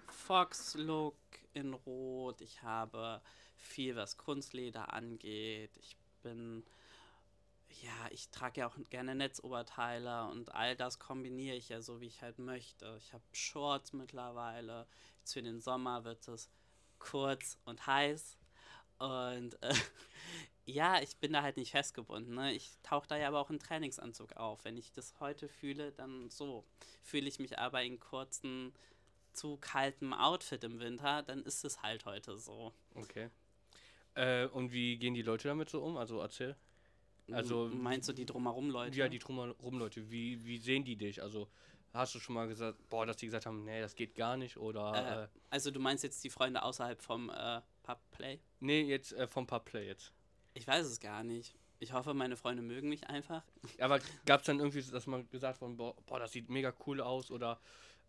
Fox-Look 0.08 1.16
in 1.55 1.75
Rot. 1.75 2.40
Ich 2.40 2.62
habe 2.62 3.20
viel, 3.56 3.94
was 3.94 4.16
Kunstleder 4.16 4.93
angeht. 4.93 5.76
Ich 5.76 5.96
bin, 6.22 6.64
ja, 7.82 8.09
ich 8.11 8.31
trage 8.31 8.61
ja 8.61 8.69
auch 8.69 8.76
gerne 8.90 9.14
Netzoberteile 9.14 10.26
und 10.28 10.54
all 10.54 10.76
das 10.76 10.99
kombiniere 10.99 11.57
ich 11.57 11.69
ja 11.69 11.81
so, 11.81 12.00
wie 12.00 12.07
ich 12.07 12.23
halt 12.23 12.38
möchte. 12.38 12.97
Ich 12.99 13.12
habe 13.12 13.25
Shorts 13.33 13.92
mittlerweile. 13.92 14.87
Jetzt 15.21 15.35
für 15.35 15.42
den 15.42 15.61
Sommer 15.61 16.04
wird 16.04 16.26
es 16.28 16.49
kurz 16.99 17.59
und 17.64 17.87
heiß. 17.87 18.38
Und 18.99 19.62
äh, 19.62 19.75
ja, 20.66 21.00
ich 21.00 21.16
bin 21.19 21.33
da 21.33 21.42
halt 21.42 21.57
nicht 21.57 21.71
festgebunden. 21.71 22.35
Ne? 22.35 22.52
Ich 22.52 22.73
tauche 22.83 23.07
da 23.07 23.16
ja 23.16 23.28
aber 23.28 23.40
auch 23.40 23.50
in 23.50 23.59
Trainingsanzug 23.59 24.37
auf. 24.37 24.64
Wenn 24.64 24.76
ich 24.76 24.92
das 24.92 25.19
heute 25.21 25.49
fühle, 25.49 25.92
dann 25.92 26.31
so. 26.31 26.64
Fühle 27.02 27.28
ich 27.28 27.38
mich 27.38 27.59
aber 27.59 27.83
in 27.83 28.00
kurzen, 28.00 28.73
zu 29.38 29.57
kaltem 29.59 30.12
Outfit 30.12 30.64
im 30.64 30.81
Winter, 30.81 31.23
dann 31.23 31.42
ist 31.45 31.64
es 31.64 31.83
halt 31.83 32.04
heute 32.04 32.38
so. 32.38 32.73
Okay. 32.95 33.31
Äh, 34.14 34.47
und 34.47 34.73
wie 34.73 34.99
gehen 34.99 35.14
die 35.14 35.23
Leute 35.23 35.47
damit 35.47 35.71
so 35.71 35.83
um? 35.83 35.97
Also 35.97 36.21
erzähl. 36.21 36.57
Also- 37.32 37.66
M- 37.66 37.82
Meinst 37.82 38.08
du 38.08 38.12
die 38.12 38.25
drumherum 38.26 38.70
Leute? 38.70 38.97
Ja, 38.99 39.08
die 39.08 39.18
drumherum 39.18 39.78
Leute. 39.78 40.11
Wie, 40.11 40.44
wie 40.44 40.58
sehen 40.58 40.85
die 40.85 40.97
dich? 40.97 41.23
Also 41.23 41.49
hast 41.92 42.14
du 42.14 42.20
schon 42.20 42.35
mal 42.35 42.47
gesagt, 42.49 42.78
boah, 42.88 43.06
dass 43.06 43.16
die 43.16 43.26
gesagt 43.26 43.47
haben, 43.47 43.64
nee, 43.64 43.80
das 43.80 43.94
geht 43.94 44.14
gar 44.14 44.37
nicht 44.37 44.56
oder... 44.56 44.92
Äh, 44.94 45.25
Äh, 45.25 45.28
also 45.50 45.70
du 45.70 45.80
meinst 45.80 46.04
jetzt 46.04 46.23
die 46.25 46.30
Freunde 46.30 46.62
außerhalb 46.62 47.00
vom 47.02 47.30
äh, 47.30 47.61
Pubplay? 47.82 48.38
nee, 48.61 48.82
jetzt 48.82 49.12
äh, 49.12 49.26
vom 49.26 49.47
Pubplay 49.47 49.87
jetzt. 49.87 50.12
Ich 50.54 50.66
weiß 50.66 50.87
es 50.87 51.00
gar 51.00 51.23
nicht. 51.25 51.54
Ich 51.80 51.92
hoffe, 51.92 52.12
meine 52.12 52.37
Freunde 52.37 52.62
mögen 52.62 52.88
mich 52.88 53.08
einfach. 53.08 53.44
Aber 53.78 54.00
gab 54.26 54.40
es 54.40 54.47
dann 54.47 54.58
irgendwie, 54.58 54.82
dass 54.82 55.06
man 55.06 55.28
gesagt 55.30 55.61
worden, 55.61 55.76
boah, 55.76 55.94
boah, 56.06 56.18
das 56.18 56.32
sieht 56.32 56.50
mega 56.50 56.75
cool 56.87 57.00
aus 57.00 57.30
oder 57.30 57.61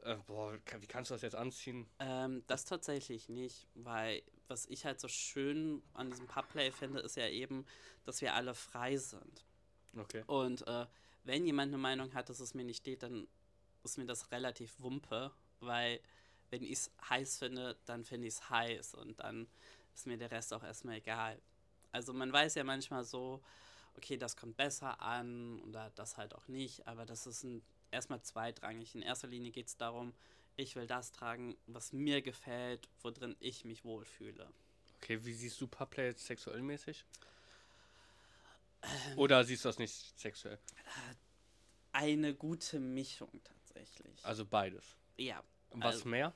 äh, 0.04 0.16
boah, 0.26 0.58
wie 0.80 0.88
kannst 0.88 1.12
du 1.12 1.16
das 1.16 1.22
jetzt 1.22 1.36
anziehen? 1.36 1.86
Ähm, 2.00 2.44
das 2.48 2.66
tatsächlich 2.66 3.30
nicht, 3.30 3.68
weil 3.76 4.24
was 4.50 4.66
ich 4.66 4.86
halt 4.86 5.00
so 5.00 5.08
schön 5.08 5.82
an 5.94 6.10
diesem 6.10 6.28
Pubplay 6.28 6.72
finde, 6.72 7.00
ist 7.00 7.16
ja 7.16 7.28
eben, 7.28 7.66
dass 8.06 8.22
wir 8.22 8.34
alle 8.34 8.56
frei 8.56 8.98
sind. 8.98 9.46
Okay. 9.98 10.24
Und 10.28 10.68
äh, 10.68 10.86
wenn 11.24 11.46
jemand 11.46 11.70
eine 11.70 11.78
Meinung 11.78 12.14
hat, 12.14 12.30
dass 12.30 12.40
es 12.40 12.54
mir 12.54 12.64
nicht 12.64 12.78
steht, 12.78 13.04
dann 13.04 13.28
ist 13.84 13.98
mir 13.98 14.06
das 14.06 14.32
relativ 14.32 14.80
wumpe, 14.80 15.32
weil 15.60 16.00
wenn 16.50 16.64
ich 16.64 16.72
es 16.72 16.92
heiß 17.10 17.38
finde, 17.38 17.78
dann 17.86 18.04
finde 18.04 18.28
ich 18.28 18.36
es 18.36 18.50
heiß 18.50 18.96
und 18.96 19.20
dann 19.20 19.48
ist 19.94 20.08
mir 20.08 20.18
der 20.18 20.32
Rest 20.32 20.54
auch 20.54 20.64
erstmal 20.64 20.96
egal. 20.96 21.40
Also 21.92 22.14
man 22.14 22.32
weiß 22.32 22.56
ja 22.56 22.64
manchmal 22.64 23.04
so, 23.04 23.42
okay, 23.96 24.18
das 24.18 24.36
kommt 24.36 24.58
besser 24.58 25.02
an 25.02 25.60
oder 25.62 25.92
das 25.96 26.18
halt 26.18 26.36
auch 26.36 26.48
nicht, 26.48 26.88
aber 26.88 27.06
das 27.06 27.28
ist 27.28 27.44
ein, 27.44 27.62
erstmal 27.92 28.22
zweitrangig. 28.22 28.96
In 28.96 29.02
erster 29.02 29.28
Linie 29.28 29.52
geht 29.52 29.68
es 29.68 29.78
darum, 29.78 30.14
ich 30.60 30.76
will 30.76 30.88
das 30.88 31.12
tragen, 31.12 31.58
was 31.68 31.94
mir 31.94 32.22
gefällt, 32.22 32.90
worin 33.02 33.36
ich 33.40 33.64
mich 33.66 33.86
wohlfühle. 33.86 34.52
Okay, 34.98 35.24
wie 35.24 35.34
siehst 35.34 35.60
du 35.62 35.68
Pubplay 35.68 36.08
jetzt 36.08 36.26
sexuell 36.26 36.62
mäßig? 36.62 37.06
Ähm. 38.82 39.18
Oder 39.18 39.44
siehst 39.44 39.64
du 39.66 39.70
das 39.70 39.80
nicht 39.80 40.20
sexuell? 40.20 40.60
eine 41.92 42.34
gute 42.36 42.80
Mischung 42.80 43.42
tatsächlich. 43.44 44.24
Also 44.24 44.46
beides. 44.46 44.96
ja. 45.18 45.44
Was 45.72 45.98
Also- 45.98 46.10
mehr? 46.10 46.34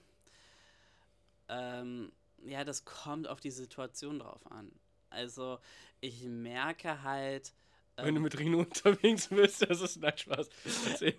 Ähm, 1.49 2.11
ja, 2.45 2.63
das 2.63 2.85
kommt 2.85 3.27
auf 3.27 3.39
die 3.39 3.51
Situation 3.51 4.19
drauf 4.19 4.45
an. 4.51 4.71
Also 5.09 5.59
ich 6.01 6.23
merke 6.23 7.01
halt. 7.03 7.53
Wenn 7.95 8.15
du 8.15 8.19
ähm, 8.19 8.23
mit 8.23 8.39
Rino 8.39 8.59
unterwegs 8.59 9.27
bist, 9.27 9.69
das 9.69 9.81
ist 9.81 9.97
nein 9.97 10.17
Spaß. 10.17 10.50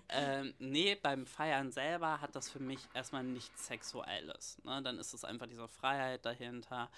Ähm, 0.08 0.54
nee, 0.58 0.96
beim 0.96 1.26
Feiern 1.26 1.70
selber 1.70 2.20
hat 2.20 2.34
das 2.34 2.50
für 2.50 2.60
mich 2.60 2.80
erstmal 2.94 3.22
nichts 3.22 3.66
Sexuelles. 3.66 4.58
Ne? 4.64 4.82
Dann 4.82 4.98
ist 4.98 5.14
es 5.14 5.24
einfach 5.24 5.46
diese 5.46 5.68
Freiheit 5.68 6.24
dahinter. 6.24 6.90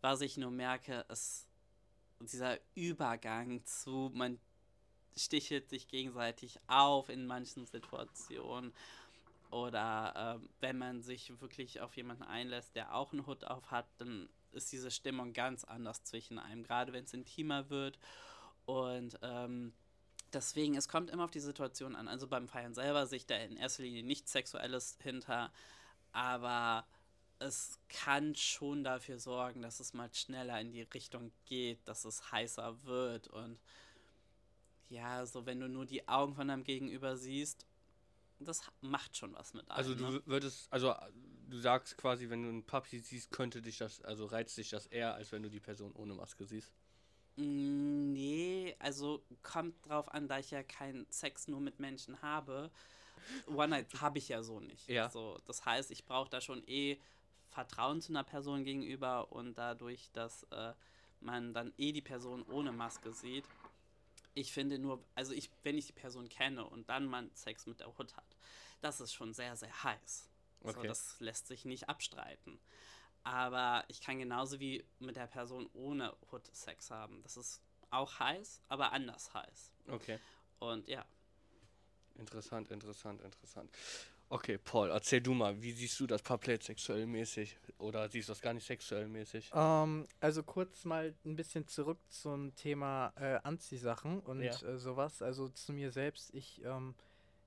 Was 0.00 0.20
ich 0.20 0.36
nur 0.36 0.50
merke, 0.50 1.04
ist 1.08 1.48
dieser 2.20 2.58
Übergang 2.74 3.64
zu, 3.64 4.10
man 4.14 4.38
stichelt 5.16 5.68
sich 5.68 5.88
gegenseitig 5.88 6.58
auf 6.66 7.08
in 7.08 7.26
manchen 7.26 7.66
Situationen. 7.66 8.72
Oder 9.50 10.38
ähm, 10.40 10.48
wenn 10.60 10.78
man 10.78 11.02
sich 11.02 11.40
wirklich 11.40 11.80
auf 11.80 11.96
jemanden 11.96 12.24
einlässt, 12.24 12.74
der 12.74 12.94
auch 12.94 13.12
einen 13.12 13.26
Hut 13.26 13.44
auf 13.44 13.70
hat, 13.70 13.86
dann 13.98 14.28
ist 14.52 14.72
diese 14.72 14.90
Stimmung 14.90 15.32
ganz 15.32 15.64
anders 15.64 16.02
zwischen 16.04 16.38
einem, 16.38 16.62
gerade 16.64 16.92
wenn 16.92 17.04
es 17.04 17.14
intimer 17.14 17.70
wird. 17.70 17.98
Und 18.66 19.18
ähm, 19.22 19.72
deswegen, 20.32 20.76
es 20.76 20.88
kommt 20.88 21.10
immer 21.10 21.24
auf 21.24 21.30
die 21.30 21.40
Situation 21.40 21.94
an. 21.96 22.08
Also 22.08 22.26
beim 22.26 22.48
Feiern 22.48 22.74
selber 22.74 23.06
sehe 23.06 23.18
ich 23.18 23.26
da 23.26 23.36
in 23.36 23.56
erster 23.56 23.82
Linie 23.82 24.02
nichts 24.02 24.32
Sexuelles 24.32 24.96
hinter, 25.02 25.52
aber 26.12 26.86
es 27.38 27.78
kann 27.88 28.34
schon 28.34 28.84
dafür 28.84 29.18
sorgen, 29.18 29.62
dass 29.62 29.80
es 29.80 29.92
mal 29.92 30.12
schneller 30.12 30.60
in 30.60 30.72
die 30.72 30.82
Richtung 30.82 31.32
geht, 31.44 31.86
dass 31.86 32.04
es 32.04 32.30
heißer 32.32 32.84
wird 32.84 33.28
und 33.28 33.58
ja, 34.88 35.26
so 35.26 35.44
wenn 35.46 35.60
du 35.60 35.68
nur 35.68 35.86
die 35.86 36.06
Augen 36.06 36.34
von 36.34 36.48
deinem 36.48 36.64
Gegenüber 36.64 37.16
siehst, 37.16 37.66
das 38.38 38.62
macht 38.80 39.16
schon 39.16 39.34
was 39.34 39.54
mit 39.54 39.68
einem. 39.70 39.76
Also 39.76 39.90
ne? 39.92 39.96
du 39.96 40.26
würdest, 40.26 40.72
also 40.72 40.90
äh, 40.90 41.10
du 41.48 41.58
sagst 41.58 41.96
quasi, 41.96 42.28
wenn 42.30 42.42
du 42.42 42.48
einen 42.48 42.64
Papi 42.64 42.98
siehst, 42.98 43.30
könnte 43.30 43.62
dich 43.62 43.78
das, 43.78 44.02
also 44.02 44.26
reizt 44.26 44.56
dich 44.56 44.70
das 44.70 44.86
eher, 44.86 45.14
als 45.14 45.32
wenn 45.32 45.42
du 45.42 45.50
die 45.50 45.60
Person 45.60 45.92
ohne 45.92 46.14
Maske 46.14 46.44
siehst. 46.44 46.72
Mm, 47.36 48.12
Nee, 48.12 48.76
also 48.78 49.22
kommt 49.42 49.86
drauf 49.86 50.08
an, 50.12 50.28
da 50.28 50.38
ich 50.38 50.50
ja 50.52 50.62
keinen 50.62 51.06
Sex 51.10 51.48
nur 51.48 51.60
mit 51.60 51.80
Menschen 51.80 52.22
habe. 52.22 52.70
One 53.48 53.68
Night 53.68 54.00
habe 54.00 54.18
ich 54.18 54.28
ja 54.28 54.42
so 54.42 54.60
nicht. 54.60 54.88
Ja. 54.88 55.10
So, 55.10 55.38
das 55.46 55.64
heißt, 55.64 55.90
ich 55.90 56.04
brauche 56.04 56.30
da 56.30 56.40
schon 56.40 56.62
eh 56.68 56.98
Vertrauen 57.50 58.00
zu 58.00 58.12
einer 58.12 58.22
Person 58.24 58.64
gegenüber 58.64 59.32
und 59.32 59.54
dadurch, 59.58 60.10
dass 60.12 60.44
äh, 60.50 60.72
man 61.20 61.52
dann 61.54 61.72
eh 61.76 61.92
die 61.92 62.02
Person 62.02 62.44
ohne 62.44 62.72
Maske 62.72 63.12
sieht. 63.12 63.44
Ich 64.34 64.52
finde 64.52 64.78
nur, 64.78 65.02
also 65.14 65.32
ich, 65.32 65.50
wenn 65.62 65.78
ich 65.78 65.86
die 65.86 65.92
Person 65.92 66.28
kenne 66.28 66.64
und 66.64 66.88
dann 66.88 67.06
man 67.06 67.30
Sex 67.34 67.66
mit 67.66 67.80
der 67.80 67.96
Hut 67.98 68.16
hat, 68.16 68.36
das 68.80 69.00
ist 69.00 69.12
schon 69.12 69.32
sehr, 69.32 69.56
sehr 69.56 69.82
heiß. 69.84 70.28
So, 70.62 70.70
Okay. 70.70 70.88
das 70.88 71.20
lässt 71.20 71.46
sich 71.46 71.64
nicht 71.64 71.88
abstreiten. 71.88 72.58
Aber 73.24 73.84
ich 73.88 74.00
kann 74.00 74.18
genauso 74.18 74.60
wie 74.60 74.84
mit 75.00 75.16
der 75.16 75.26
Person 75.26 75.68
ohne 75.72 76.14
Hut 76.30 76.46
Sex 76.54 76.90
haben. 76.90 77.22
Das 77.22 77.36
ist 77.36 77.60
auch 77.90 78.18
heiß, 78.18 78.60
aber 78.68 78.92
anders 78.92 79.32
heiß. 79.34 79.72
Okay. 79.88 80.18
Und 80.58 80.86
ja, 80.88 81.04
Interessant, 82.16 82.70
interessant, 82.70 83.20
interessant. 83.22 83.70
Okay, 84.28 84.58
Paul, 84.58 84.90
erzähl 84.90 85.20
du 85.20 85.34
mal, 85.34 85.60
wie 85.60 85.72
siehst 85.72 85.98
du 86.00 86.06
das 86.06 86.22
Public 86.22 86.62
sexuell 86.62 87.06
mäßig? 87.06 87.58
Oder 87.78 88.08
siehst 88.08 88.28
du 88.28 88.32
das 88.32 88.40
gar 88.40 88.54
nicht 88.54 88.66
sexuell 88.66 89.06
mäßig? 89.08 89.50
Ähm, 89.52 90.06
also 90.20 90.42
kurz 90.42 90.84
mal 90.84 91.14
ein 91.24 91.36
bisschen 91.36 91.66
zurück 91.66 91.98
zum 92.08 92.54
Thema 92.54 93.12
äh, 93.16 93.38
Anziehsachen 93.42 94.20
und 94.20 94.42
Ja. 94.42 94.54
äh, 94.62 94.78
sowas. 94.78 95.22
Also 95.22 95.48
zu 95.48 95.72
mir 95.72 95.90
selbst, 95.90 96.32
ich, 96.34 96.62
ähm, 96.64 96.94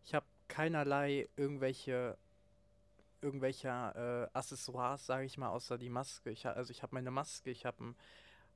ich 0.06 0.14
habe 0.14 0.26
keinerlei 0.48 1.28
irgendwelche 1.36 2.18
irgendwelcher 3.22 4.28
äh, 4.34 4.38
Accessoires, 4.38 5.06
sage 5.06 5.26
ich 5.26 5.38
mal, 5.38 5.50
außer 5.50 5.78
die 5.78 5.90
Maske. 5.90 6.30
Ich 6.30 6.46
also 6.46 6.72
ich 6.72 6.84
habe 6.84 6.96
meine 6.96 7.12
Maske, 7.12 7.50
ich 7.50 7.66
habe 7.66 7.84
ein 7.84 7.96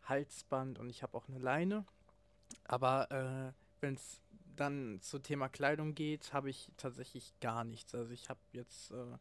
Halsband 0.03 0.79
und 0.79 0.89
ich 0.89 1.03
habe 1.03 1.17
auch 1.17 1.27
eine 1.27 1.39
Leine. 1.39 1.85
Aber 2.67 3.11
äh, 3.11 3.53
wenn 3.81 3.95
es 3.95 4.21
dann 4.55 4.99
zu 5.01 5.19
Thema 5.19 5.49
Kleidung 5.49 5.95
geht, 5.95 6.33
habe 6.33 6.49
ich 6.49 6.69
tatsächlich 6.77 7.33
gar 7.39 7.63
nichts. 7.63 7.95
Also 7.95 8.11
ich 8.11 8.29
habe 8.29 8.39
jetzt 8.53 8.91
äh, 8.91 9.17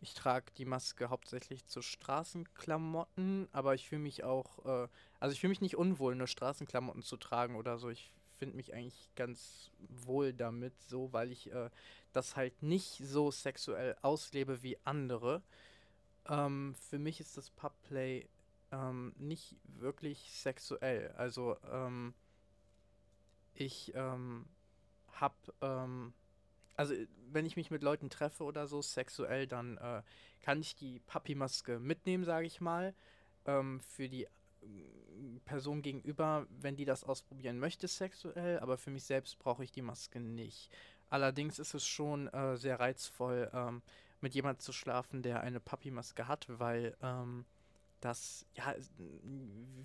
ich 0.00 0.14
trage 0.14 0.52
die 0.58 0.64
Maske 0.64 1.10
hauptsächlich 1.10 1.66
zu 1.66 1.82
Straßenklamotten, 1.82 3.48
aber 3.52 3.74
ich 3.74 3.88
fühle 3.88 4.02
mich 4.02 4.24
auch, 4.24 4.64
äh, 4.64 4.88
also 5.20 5.32
ich 5.32 5.40
fühle 5.40 5.50
mich 5.50 5.60
nicht 5.60 5.76
unwohl, 5.76 6.14
nur 6.14 6.26
Straßenklamotten 6.26 7.02
zu 7.02 7.16
tragen 7.16 7.56
oder 7.56 7.78
so. 7.78 7.88
Ich 7.88 8.12
finde 8.38 8.56
mich 8.56 8.74
eigentlich 8.74 9.10
ganz 9.14 9.70
wohl 9.78 10.32
damit, 10.32 10.74
so, 10.82 11.12
weil 11.12 11.32
ich 11.32 11.52
äh, 11.52 11.70
das 12.12 12.36
halt 12.36 12.62
nicht 12.62 12.98
so 13.04 13.30
sexuell 13.30 13.96
auslebe 14.02 14.62
wie 14.62 14.78
andere. 14.84 15.42
Ähm, 16.28 16.74
für 16.88 16.98
mich 16.98 17.20
ist 17.20 17.36
das 17.36 17.50
Pubplay 17.50 18.28
ähm, 18.72 19.14
nicht 19.18 19.56
wirklich 19.64 20.30
sexuell. 20.32 21.12
Also 21.16 21.56
ähm, 21.70 22.14
ich 23.54 23.92
ähm, 23.94 24.46
hab 25.12 25.34
ähm, 25.60 26.12
also 26.76 26.94
wenn 27.32 27.46
ich 27.46 27.56
mich 27.56 27.70
mit 27.70 27.82
Leuten 27.82 28.10
treffe 28.10 28.44
oder 28.44 28.66
so 28.66 28.82
sexuell, 28.82 29.46
dann 29.46 29.78
äh, 29.78 30.02
kann 30.42 30.60
ich 30.60 30.76
die 30.76 31.00
Papi-Maske 31.00 31.78
mitnehmen, 31.78 32.24
sage 32.24 32.46
ich 32.46 32.60
mal, 32.60 32.94
ähm, 33.46 33.80
für 33.80 34.08
die 34.08 34.28
Person 35.44 35.82
gegenüber, 35.82 36.46
wenn 36.50 36.76
die 36.76 36.84
das 36.84 37.04
ausprobieren 37.04 37.58
möchte 37.58 37.88
sexuell, 37.88 38.58
aber 38.58 38.76
für 38.78 38.90
mich 38.90 39.04
selbst 39.04 39.38
brauche 39.38 39.64
ich 39.64 39.70
die 39.70 39.82
Maske 39.82 40.20
nicht. 40.20 40.70
Allerdings 41.08 41.58
ist 41.58 41.74
es 41.74 41.86
schon 41.86 42.28
äh, 42.28 42.56
sehr 42.56 42.80
reizvoll, 42.80 43.50
ähm, 43.54 43.82
mit 44.20 44.34
jemand 44.34 44.60
zu 44.60 44.72
schlafen, 44.72 45.22
der 45.22 45.40
eine 45.40 45.60
Papi-Maske 45.60 46.26
hat, 46.26 46.46
weil 46.48 46.96
ähm, 47.02 47.44
das, 48.00 48.46
ja, 48.54 48.74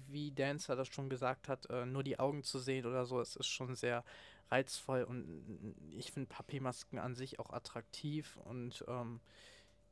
wie 0.07 0.31
Dancer 0.31 0.75
das 0.75 0.87
schon 0.87 1.09
gesagt 1.09 1.47
hat, 1.47 1.69
äh, 1.69 1.85
nur 1.85 2.03
die 2.03 2.19
Augen 2.19 2.43
zu 2.43 2.59
sehen 2.59 2.85
oder 2.85 3.05
so, 3.05 3.19
es 3.19 3.35
ist 3.35 3.47
schon 3.47 3.75
sehr 3.75 4.03
reizvoll 4.49 5.03
und 5.03 5.75
ich 5.91 6.11
finde 6.11 6.27
Papi-Masken 6.27 6.99
an 6.99 7.15
sich 7.15 7.39
auch 7.39 7.51
attraktiv 7.51 8.37
und 8.45 8.83
ähm, 8.87 9.21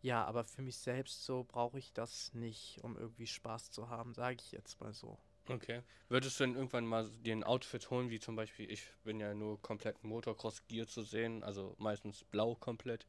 ja, 0.02 0.24
aber 0.26 0.44
für 0.44 0.62
mich 0.62 0.78
selbst 0.78 1.26
so 1.26 1.44
brauche 1.44 1.80
ich 1.80 1.94
das 1.94 2.34
nicht, 2.34 2.80
um 2.84 2.98
irgendwie 2.98 3.28
Spaß 3.28 3.72
zu 3.72 3.90
haben, 3.90 4.14
sage 4.14 4.38
ich 4.40 4.52
jetzt 4.52 4.80
mal 4.80 4.94
so. 4.94 5.18
Okay. 5.48 5.82
Würdest 6.10 6.40
du 6.40 6.44
denn 6.44 6.56
irgendwann 6.56 6.86
mal 6.86 7.10
dir 7.10 7.36
ein 7.36 7.44
Outfit 7.44 7.90
holen, 7.90 8.10
wie 8.12 8.20
zum 8.20 8.36
Beispiel, 8.36 8.72
ich 8.72 8.84
bin 9.04 9.20
ja 9.20 9.34
nur 9.34 9.60
komplett 9.62 10.04
Motocross-Gear 10.04 10.88
zu 10.88 11.02
sehen, 11.02 11.44
also 11.44 11.76
meistens 11.80 12.24
blau 12.24 12.56
komplett. 12.56 13.08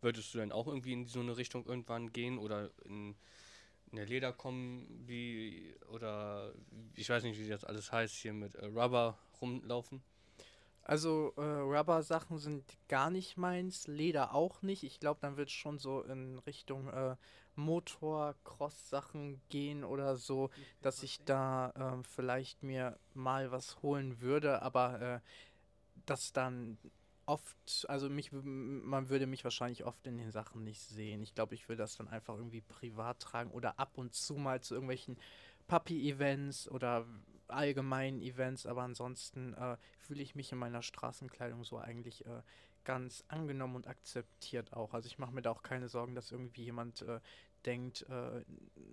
Würdest 0.00 0.32
du 0.32 0.38
denn 0.38 0.52
auch 0.52 0.68
irgendwie 0.68 0.92
in 0.92 1.06
so 1.06 1.20
eine 1.20 1.36
Richtung 1.36 1.66
irgendwann 1.66 2.12
gehen 2.12 2.38
oder 2.38 2.70
in, 2.84 3.16
in 3.90 3.98
eine 3.98 4.04
Lederkombi 4.04 5.74
oder 5.90 6.54
ich 6.94 7.10
weiß 7.10 7.24
nicht, 7.24 7.38
wie 7.38 7.48
das 7.48 7.64
alles 7.64 7.90
heißt, 7.90 8.14
hier 8.14 8.32
mit 8.32 8.54
äh, 8.54 8.66
Rubber 8.66 9.18
rumlaufen? 9.40 10.02
Also 10.90 11.32
äh, 11.36 11.42
Rubber-Sachen 11.42 12.38
sind 12.38 12.64
gar 12.88 13.10
nicht 13.10 13.36
meins, 13.36 13.86
Leder 13.86 14.34
auch 14.34 14.60
nicht. 14.60 14.82
Ich 14.82 14.98
glaube, 14.98 15.20
dann 15.22 15.36
wird 15.36 15.48
es 15.48 15.54
schon 15.54 15.78
so 15.78 16.02
in 16.02 16.40
Richtung 16.40 16.88
äh, 16.88 17.14
Motor-Cross-Sachen 17.54 19.40
gehen 19.50 19.84
oder 19.84 20.16
so, 20.16 20.50
dass 20.82 21.04
ich 21.04 21.22
da 21.22 21.72
ähm, 21.76 22.02
vielleicht 22.02 22.64
mir 22.64 22.98
mal 23.14 23.52
was 23.52 23.80
holen 23.82 24.20
würde, 24.20 24.62
aber 24.62 25.00
äh, 25.00 25.20
das 26.06 26.32
dann 26.32 26.76
oft, 27.24 27.86
also 27.86 28.10
mich, 28.10 28.32
man 28.32 29.10
würde 29.10 29.28
mich 29.28 29.44
wahrscheinlich 29.44 29.84
oft 29.84 30.04
in 30.08 30.18
den 30.18 30.32
Sachen 30.32 30.64
nicht 30.64 30.80
sehen. 30.80 31.22
Ich 31.22 31.36
glaube, 31.36 31.54
ich 31.54 31.68
würde 31.68 31.84
das 31.84 31.94
dann 31.94 32.08
einfach 32.08 32.34
irgendwie 32.34 32.62
privat 32.62 33.20
tragen 33.20 33.52
oder 33.52 33.78
ab 33.78 33.96
und 33.96 34.12
zu 34.12 34.34
mal 34.34 34.60
zu 34.60 34.74
irgendwelchen 34.74 35.16
Papi-Events 35.68 36.68
oder 36.68 37.06
allgemeinen 37.50 38.20
Events, 38.20 38.66
aber 38.66 38.82
ansonsten 38.82 39.54
äh, 39.54 39.76
fühle 39.98 40.22
ich 40.22 40.34
mich 40.34 40.52
in 40.52 40.58
meiner 40.58 40.82
Straßenkleidung 40.82 41.64
so 41.64 41.78
eigentlich 41.78 42.24
äh, 42.26 42.42
ganz 42.84 43.24
angenommen 43.28 43.76
und 43.76 43.86
akzeptiert 43.86 44.72
auch. 44.72 44.94
Also 44.94 45.06
ich 45.06 45.18
mache 45.18 45.32
mir 45.32 45.42
da 45.42 45.50
auch 45.50 45.62
keine 45.62 45.88
Sorgen, 45.88 46.14
dass 46.14 46.32
irgendwie 46.32 46.64
jemand 46.64 47.02
äh, 47.02 47.20
denkt, 47.66 48.06
äh, 48.08 48.44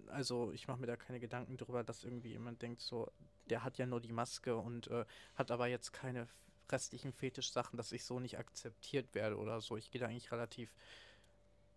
also 0.07 0.51
ich 0.51 0.67
mache 0.67 0.79
mir 0.79 0.87
da 0.87 0.95
keine 0.95 1.19
Gedanken 1.19 1.57
drüber, 1.57 1.83
dass 1.83 2.03
irgendwie 2.03 2.29
jemand 2.29 2.61
denkt, 2.61 2.81
so, 2.81 3.11
der 3.49 3.63
hat 3.63 3.77
ja 3.77 3.85
nur 3.85 4.01
die 4.01 4.11
Maske 4.11 4.55
und 4.57 4.87
äh, 4.87 5.05
hat 5.35 5.51
aber 5.51 5.67
jetzt 5.67 5.93
keine 5.93 6.27
restlichen 6.69 7.13
Fetischsachen, 7.13 7.77
dass 7.77 7.91
ich 7.91 8.03
so 8.03 8.19
nicht 8.19 8.37
akzeptiert 8.37 9.15
werde 9.15 9.37
oder 9.37 9.61
so. 9.61 9.77
Ich 9.77 9.89
gehe 9.89 10.01
da 10.01 10.07
eigentlich 10.07 10.31
relativ 10.31 10.75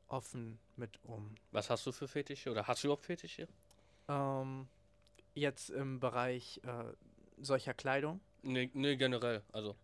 offen 0.08 0.58
mit 0.76 0.99
um. 1.04 1.37
Was 1.52 1.70
hast 1.70 1.87
du 1.87 1.92
für 1.92 2.08
Fetische 2.08 2.50
oder 2.50 2.66
hast 2.66 2.82
du 2.82 2.88
überhaupt 2.88 3.04
Fetische? 3.04 3.46
Ähm, 4.08 4.68
jetzt 5.34 5.70
im 5.70 6.00
Bereich 6.00 6.60
äh, 6.64 6.92
solcher 7.40 7.75
Kleidung. 7.75 8.20
Nee, 8.42 8.70
nee, 8.75 8.96
generell, 8.96 9.42
also. 9.52 9.76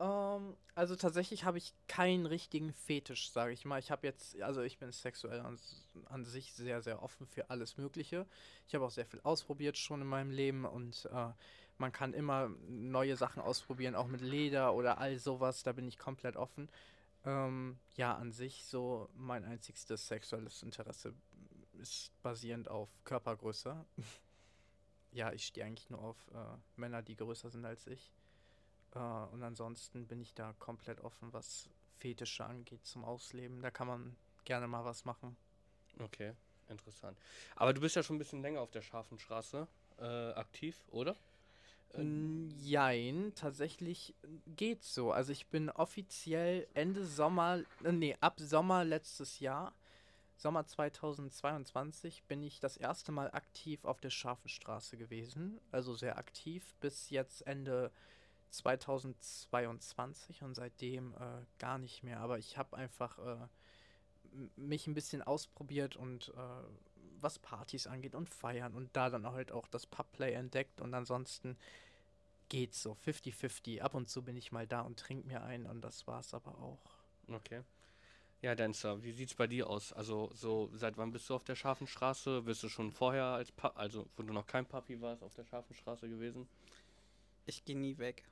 Ähm, 0.00 0.56
also 0.74 0.96
tatsächlich 0.96 1.44
habe 1.44 1.58
ich 1.58 1.74
keinen 1.86 2.26
richtigen 2.26 2.72
Fetisch, 2.72 3.30
sage 3.30 3.52
ich 3.52 3.64
mal. 3.64 3.78
Ich 3.78 3.90
habe 3.90 4.06
jetzt, 4.06 4.40
also 4.42 4.62
ich 4.62 4.78
bin 4.78 4.90
sexuell 4.90 5.40
an, 5.40 5.58
an 6.06 6.24
sich 6.24 6.52
sehr, 6.54 6.82
sehr 6.82 7.02
offen 7.02 7.26
für 7.26 7.50
alles 7.50 7.76
Mögliche. 7.76 8.26
Ich 8.66 8.74
habe 8.74 8.84
auch 8.84 8.90
sehr 8.90 9.06
viel 9.06 9.20
ausprobiert 9.22 9.78
schon 9.78 10.00
in 10.00 10.06
meinem 10.06 10.30
Leben 10.30 10.64
und 10.64 11.08
äh, 11.12 11.28
man 11.78 11.92
kann 11.92 12.14
immer 12.14 12.50
neue 12.68 13.16
Sachen 13.16 13.42
ausprobieren, 13.42 13.94
auch 13.94 14.06
mit 14.06 14.20
Leder 14.20 14.74
oder 14.74 14.98
all 14.98 15.18
sowas, 15.18 15.62
da 15.62 15.72
bin 15.72 15.86
ich 15.86 15.98
komplett 15.98 16.36
offen. 16.36 16.68
Ähm, 17.24 17.78
ja, 17.96 18.14
an 18.16 18.32
sich 18.32 18.64
so 18.64 19.08
mein 19.14 19.44
einzigstes 19.44 20.08
sexuelles 20.08 20.62
Interesse 20.62 21.14
ist 21.80 22.10
basierend 22.22 22.68
auf 22.68 22.88
Körpergröße. 23.04 23.84
ja, 25.12 25.32
ich 25.32 25.46
stehe 25.46 25.66
eigentlich 25.66 25.90
nur 25.90 26.00
auf 26.02 26.28
äh, 26.34 26.56
Männer, 26.76 27.02
die 27.02 27.16
größer 27.16 27.50
sind 27.50 27.64
als 27.64 27.86
ich. 27.86 28.12
Äh, 28.94 28.98
und 28.98 29.42
ansonsten 29.42 30.06
bin 30.06 30.20
ich 30.20 30.34
da 30.34 30.54
komplett 30.58 31.00
offen, 31.00 31.32
was 31.32 31.68
Fetische 31.98 32.44
angeht 32.44 32.84
zum 32.84 33.04
Ausleben. 33.04 33.60
Da 33.60 33.70
kann 33.70 33.86
man 33.86 34.16
gerne 34.44 34.66
mal 34.66 34.84
was 34.84 35.04
machen. 35.04 35.36
Okay, 36.00 36.32
interessant. 36.68 37.18
Aber 37.56 37.72
du 37.72 37.80
bist 37.80 37.96
ja 37.96 38.02
schon 38.02 38.16
ein 38.16 38.18
bisschen 38.18 38.42
länger 38.42 38.60
auf 38.60 38.70
der 38.70 38.82
scharfen 38.82 39.18
Straße 39.18 39.68
äh, 39.98 40.04
aktiv, 40.32 40.82
oder? 40.90 41.16
N- 41.94 42.48
Jein, 42.58 43.32
tatsächlich 43.34 44.14
geht's 44.46 44.94
so. 44.94 45.12
Also 45.12 45.32
ich 45.32 45.48
bin 45.48 45.68
offiziell 45.70 46.66
Ende 46.74 47.04
Sommer, 47.04 47.60
äh, 47.84 47.92
nee, 47.92 48.16
ab 48.20 48.40
Sommer 48.40 48.84
letztes 48.84 49.40
Jahr, 49.40 49.74
Sommer 50.42 50.66
2022, 50.66 52.24
bin 52.24 52.42
ich 52.42 52.58
das 52.58 52.76
erste 52.76 53.12
Mal 53.12 53.30
aktiv 53.30 53.84
auf 53.84 54.00
der 54.00 54.10
scharfen 54.10 54.48
Straße 54.48 54.96
gewesen. 54.96 55.60
Also 55.70 55.94
sehr 55.94 56.18
aktiv 56.18 56.74
bis 56.80 57.10
jetzt 57.10 57.46
Ende 57.46 57.92
2022 58.50 60.42
und 60.42 60.56
seitdem 60.56 61.14
äh, 61.14 61.44
gar 61.60 61.78
nicht 61.78 62.02
mehr. 62.02 62.18
Aber 62.18 62.38
ich 62.38 62.58
habe 62.58 62.76
einfach 62.76 63.20
äh, 63.20 63.36
mich 64.56 64.88
ein 64.88 64.94
bisschen 64.94 65.22
ausprobiert 65.22 65.94
und 65.94 66.30
äh, 66.30 66.64
was 67.20 67.38
Partys 67.38 67.86
angeht 67.86 68.16
und 68.16 68.28
Feiern 68.28 68.74
und 68.74 68.90
da 68.96 69.10
dann 69.10 69.30
halt 69.30 69.52
auch 69.52 69.68
das 69.68 69.86
Pubplay 69.86 70.32
entdeckt 70.32 70.80
und 70.80 70.92
ansonsten 70.92 71.56
geht's 72.48 72.82
so 72.82 72.96
50-50. 73.06 73.80
Ab 73.80 73.94
und 73.94 74.08
zu 74.08 74.22
bin 74.22 74.36
ich 74.36 74.50
mal 74.50 74.66
da 74.66 74.80
und 74.80 74.98
trinke 74.98 75.28
mir 75.28 75.44
ein 75.44 75.66
und 75.66 75.82
das 75.82 76.08
war's 76.08 76.34
aber 76.34 76.58
auch. 76.58 76.82
Okay. 77.28 77.62
Ja, 78.42 78.56
Dancer, 78.56 79.00
wie 79.04 79.12
sieht's 79.12 79.34
bei 79.34 79.46
dir 79.46 79.70
aus? 79.70 79.92
Also, 79.92 80.28
so, 80.34 80.68
seit 80.74 80.96
wann 80.98 81.12
bist 81.12 81.30
du 81.30 81.34
auf 81.36 81.44
der 81.44 81.54
scharfen 81.54 81.86
Straße? 81.86 82.42
Bist 82.42 82.60
du 82.64 82.68
schon 82.68 82.90
vorher 82.90 83.26
als 83.26 83.52
pa 83.52 83.68
also, 83.76 84.08
wo 84.16 84.24
du 84.24 84.32
noch 84.32 84.48
kein 84.48 84.66
Papi 84.66 85.00
warst, 85.00 85.22
auf 85.22 85.32
der 85.34 85.44
scharfen 85.44 85.76
Straße 85.76 86.08
gewesen? 86.08 86.48
Ich 87.46 87.64
gehe 87.64 87.78
nie 87.78 87.96
weg. 87.98 88.24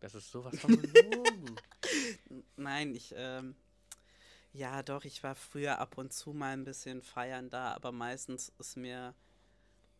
Das 0.00 0.14
ist 0.14 0.30
sowas 0.30 0.58
von 0.58 0.80
gelogen. 0.82 1.56
Nein, 2.56 2.94
ich, 2.94 3.14
ähm, 3.16 3.56
ja 4.52 4.82
doch, 4.82 5.06
ich 5.06 5.22
war 5.22 5.34
früher 5.34 5.78
ab 5.78 5.96
und 5.96 6.12
zu 6.12 6.34
mal 6.34 6.52
ein 6.52 6.64
bisschen 6.64 7.00
feiern 7.00 7.48
da, 7.48 7.72
aber 7.72 7.90
meistens 7.90 8.52
ist 8.58 8.76
mir, 8.76 9.14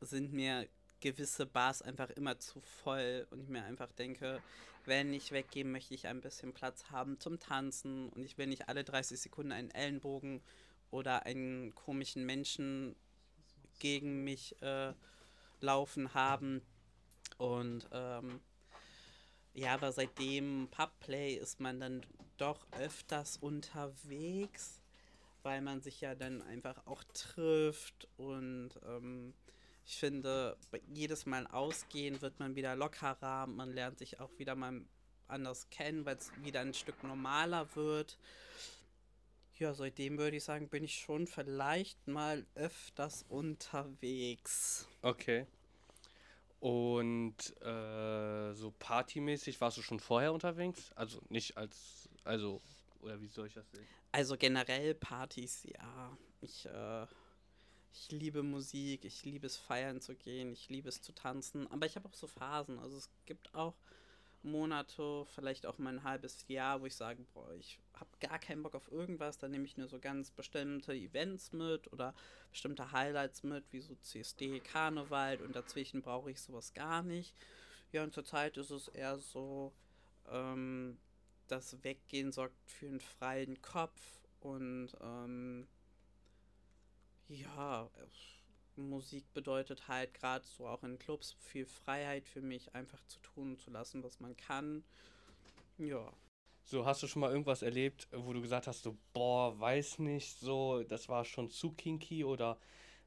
sind 0.03 0.31
mir 0.35 0.69
gewisse 1.01 1.47
Bars 1.47 1.83
einfach 1.83 2.11
immer 2.11 2.39
zu 2.39 2.61
voll 2.61 3.27
und 3.31 3.41
ich 3.41 3.49
mir 3.49 3.65
einfach 3.65 3.93
denke, 3.93 4.43
wenn 4.85 5.13
ich 5.13 5.33
weggehe, 5.33 5.65
möchte 5.65 5.95
ich 5.95 6.07
ein 6.07 6.21
bisschen 6.21 6.55
Platz 6.55 6.91
haben 6.91 7.21
zum 7.21 7.39
Tanzen 7.39 8.09
und 8.09 8.25
ich 8.25 8.39
will 8.39 8.47
nicht 8.47 8.69
alle 8.69 8.85
30 8.85 9.21
Sekunden 9.21 9.53
einen 9.53 9.71
Ellenbogen 9.71 10.41
oder 10.91 11.27
einen 11.27 11.75
komischen 11.75 12.25
Menschen 12.25 12.97
gegen 13.79 14.25
mich 14.25 14.61
äh, 14.63 14.95
laufen 15.61 16.15
haben. 16.15 16.63
Und 17.37 17.89
ähm, 17.93 18.41
ja, 19.55 19.75
aber 19.75 19.93
seitdem 19.93 20.69
Pubplay 20.71 21.35
ist 21.35 21.61
man 21.61 21.81
dann 21.81 22.07
doch 22.37 22.67
öfters 22.73 23.37
unterwegs, 23.37 24.81
weil 25.43 25.61
man 25.61 25.81
sich 25.81 26.01
ja 26.01 26.15
dann 26.15 26.43
einfach 26.43 26.87
auch 26.87 27.05
trifft 27.13 28.09
und 28.17 28.71
ähm, 28.87 29.35
ich 29.89 29.97
finde, 29.97 30.59
jedes 30.93 31.25
Mal 31.25 31.47
ausgehen 31.47 32.21
wird 32.21 32.39
man 32.39 32.55
wieder 32.55 32.77
lockerer, 32.77 33.47
man 33.47 33.73
lernt 33.73 33.99
sich 33.99 34.21
auch 34.21 34.31
wieder 34.37 34.55
mal 34.55 34.83
anders 35.29 35.71
kennen, 35.71 36.05
weil 36.05 36.19
es 36.19 36.31
wieder 36.43 36.61
ein 36.61 36.75
Stück 36.75 37.03
normaler 37.03 37.75
wird. 37.75 38.19
Ja, 39.55 39.73
seitdem 39.73 40.19
würde 40.19 40.37
ich 40.37 40.45
sagen, 40.45 40.69
bin 40.69 40.85
ich 40.85 40.95
schon 40.95 41.27
vielleicht 41.27 42.07
mal 42.07 42.45
öfters 42.55 43.25
unterwegs. 43.31 44.87
Okay. 45.01 45.47
Und 46.61 47.37
äh, 47.63 48.53
so 48.53 48.75
partymäßig 48.79 49.59
warst 49.63 49.79
du 49.79 49.83
schon 49.83 50.01
vorher 50.01 50.35
unterwegs? 50.35 50.93
Also 50.97 51.23
nicht 51.31 51.57
als, 51.57 52.11
also, 52.25 52.61
oder 53.01 53.23
wie 53.23 53.29
soll 53.29 53.47
ich 53.47 53.55
das 53.55 53.71
sehen? 53.71 53.87
Also 54.13 54.37
generell 54.37 54.95
Partys, 54.95 55.65
ja. 55.65 56.17
Ich, 56.43 56.67
äh, 56.67 57.07
ich 57.93 58.11
liebe 58.11 58.43
Musik, 58.43 59.05
ich 59.05 59.25
liebe 59.25 59.47
es 59.47 59.57
feiern 59.57 60.01
zu 60.01 60.15
gehen, 60.15 60.53
ich 60.53 60.69
liebe 60.69 60.89
es 60.89 61.03
zu 61.03 61.13
tanzen. 61.13 61.71
Aber 61.71 61.87
ich 61.87 61.97
habe 61.97 62.09
auch 62.09 62.15
so 62.15 62.27
Phasen. 62.27 62.79
Also 62.79 62.97
es 62.97 63.11
gibt 63.27 63.55
auch 63.55 63.75
Monate, 64.43 65.27
vielleicht 65.35 65.67
auch 65.67 65.79
mal 65.79 65.95
ein 65.95 66.05
halbes 66.05 66.47
Jahr, 66.49 66.81
wo 66.81 66.87
ich 66.87 66.95
sage, 66.95 67.25
boah, 67.35 67.53
ich 67.55 67.79
habe 67.95 68.11
gar 68.21 68.39
keinen 68.39 68.63
Bock 68.63 68.75
auf 68.75 68.91
irgendwas. 68.91 69.39
Dann 69.39 69.51
nehme 69.51 69.65
ich 69.65 69.77
nur 69.77 69.89
so 69.89 69.99
ganz 69.99 70.31
bestimmte 70.31 70.95
Events 70.95 71.53
mit 71.53 71.93
oder 71.93 72.15
bestimmte 72.51 72.93
Highlights 72.93 73.43
mit, 73.43 73.65
wie 73.73 73.81
so 73.81 73.95
CSD, 73.97 74.61
Karneval 74.61 75.39
und 75.39 75.57
dazwischen 75.57 76.03
brauche 76.03 76.31
ich 76.31 76.41
sowas 76.41 76.73
gar 76.75 77.03
nicht. 77.03 77.35
Ja, 77.91 78.05
und 78.05 78.13
zurzeit 78.13 78.57
ist 78.59 78.71
es 78.71 78.89
eher 78.89 79.19
so, 79.19 79.73
ähm, 80.31 80.99
das 81.49 81.83
Weggehen 81.83 82.33
sorgt 82.33 82.71
für 82.71 82.87
einen 82.87 83.01
freien 83.01 83.61
Kopf 83.63 84.21
und 84.41 84.91
ähm, 85.01 85.67
ja, 87.29 87.85
äh, 87.85 88.81
Musik 88.81 89.33
bedeutet 89.35 89.89
halt 89.89 90.15
gerade 90.15 90.45
so 90.45 90.67
auch 90.67 90.83
in 90.83 90.99
Clubs 90.99 91.37
viel 91.41 91.67
Freiheit 91.67 92.27
für 92.29 92.41
mich, 92.41 92.75
einfach 92.75 93.05
zu 93.07 93.19
tun 93.21 93.53
und 93.53 93.61
zu 93.61 93.71
lassen, 93.71 94.03
was 94.03 94.21
man 94.21 94.37
kann. 94.37 94.85
Ja. 95.79 96.13
So, 96.65 96.85
hast 96.85 97.03
du 97.03 97.07
schon 97.07 97.21
mal 97.21 97.31
irgendwas 97.31 97.63
erlebt, 97.63 98.09
wo 98.13 98.33
du 98.33 98.43
gesagt 98.43 98.67
hast, 98.67 98.83
so, 98.83 98.97
boah, 99.15 99.59
weiß 99.59 100.01
nicht, 100.01 100.39
so, 100.39 100.83
das 100.83 101.09
war 101.09 101.25
schon 101.25 101.49
zu 101.49 101.73
kinky 101.73 102.25
oder, 102.25 102.59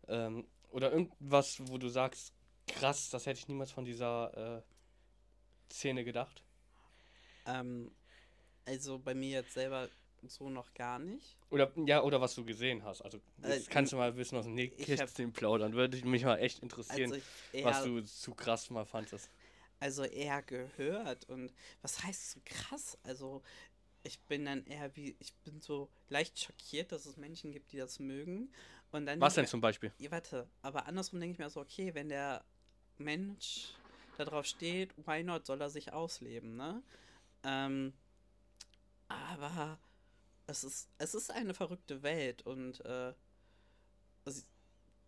ähm, 0.08 0.48
oder 0.72 0.92
irgendwas, 0.92 1.60
wo 1.68 1.78
du 1.78 1.88
sagst, 1.88 2.34
krass, 2.66 3.10
das 3.10 3.26
hätte 3.26 3.40
ich 3.40 3.48
niemals 3.48 3.72
von 3.72 3.86
dieser 3.86 4.58
äh, 4.58 4.62
Szene 5.72 6.04
gedacht? 6.04 6.44
Ähm, 7.46 7.92
also 8.66 8.98
bei 8.98 9.14
mir 9.14 9.30
jetzt 9.42 9.54
selber 9.54 9.90
so 10.28 10.50
noch 10.50 10.74
gar 10.74 11.00
nicht. 11.00 11.38
Oder, 11.50 11.72
ja, 11.86 12.02
oder 12.02 12.22
was 12.22 12.36
du 12.36 12.46
gesehen 12.46 12.84
hast. 12.84 13.02
Also, 13.02 13.18
Äh, 13.18 13.50
das 13.50 13.68
kannst 13.68 13.92
du 13.92 13.98
mal 13.98 14.12
bisschen 14.14 14.38
aus 14.38 14.46
dem 14.46 14.56
Nähkästchen 14.56 15.34
plaudern. 15.34 15.74
Würde 15.74 15.98
ich 15.98 16.06
mich 16.06 16.24
mal 16.24 16.38
echt 16.38 16.60
interessieren, 16.60 17.12
Also 17.12 17.26
eher, 17.52 17.66
was 17.66 17.84
du 17.84 18.02
zu 18.02 18.34
krass 18.34 18.70
mal 18.70 18.86
fandest. 18.86 19.30
also 19.80 20.04
eher 20.04 20.42
gehört 20.44 21.28
und 21.30 21.52
was 21.82 22.04
heißt 22.04 22.32
so 22.32 22.40
krass? 22.46 22.98
Also 23.04 23.42
ich 24.04 24.20
bin 24.22 24.46
dann 24.46 24.66
eher 24.66 24.96
wie, 24.96 25.16
ich 25.20 25.34
bin 25.46 25.60
so 25.62 25.90
leicht 26.10 26.40
schockiert, 26.40 26.92
dass 26.92 27.06
es 27.06 27.18
Menschen 27.18 27.52
gibt, 27.52 27.72
die 27.72 27.78
das 27.78 28.00
mögen. 28.00 28.50
Und 28.92 29.06
dann 29.06 29.20
Was 29.22 29.36
denn 29.36 29.48
zum 29.48 29.62
Beispiel? 29.62 29.92
ja, 30.00 30.12
warte, 30.12 30.48
aber 30.62 30.88
andersrum 30.88 31.20
denke 31.20 31.34
ich 31.34 31.40
mir 31.40 31.50
so, 31.50 31.62
okay, 31.62 31.94
wenn 31.94 32.10
der 32.10 32.44
Mensch 32.98 33.74
da 34.18 34.26
drauf 34.26 34.46
steht, 34.46 34.90
why 35.06 35.24
not, 35.24 35.46
soll 35.46 35.62
er 35.62 35.70
sich 35.70 35.94
ausleben, 35.94 36.56
ne? 36.56 36.82
Ähm, 37.44 37.94
aber 39.08 39.78
es 40.52 40.64
ist, 40.64 40.90
es 40.98 41.16
ist 41.16 41.32
eine 41.32 41.54
verrückte 41.54 42.04
Welt 42.04 42.46
und 42.46 42.84
äh, 42.86 43.14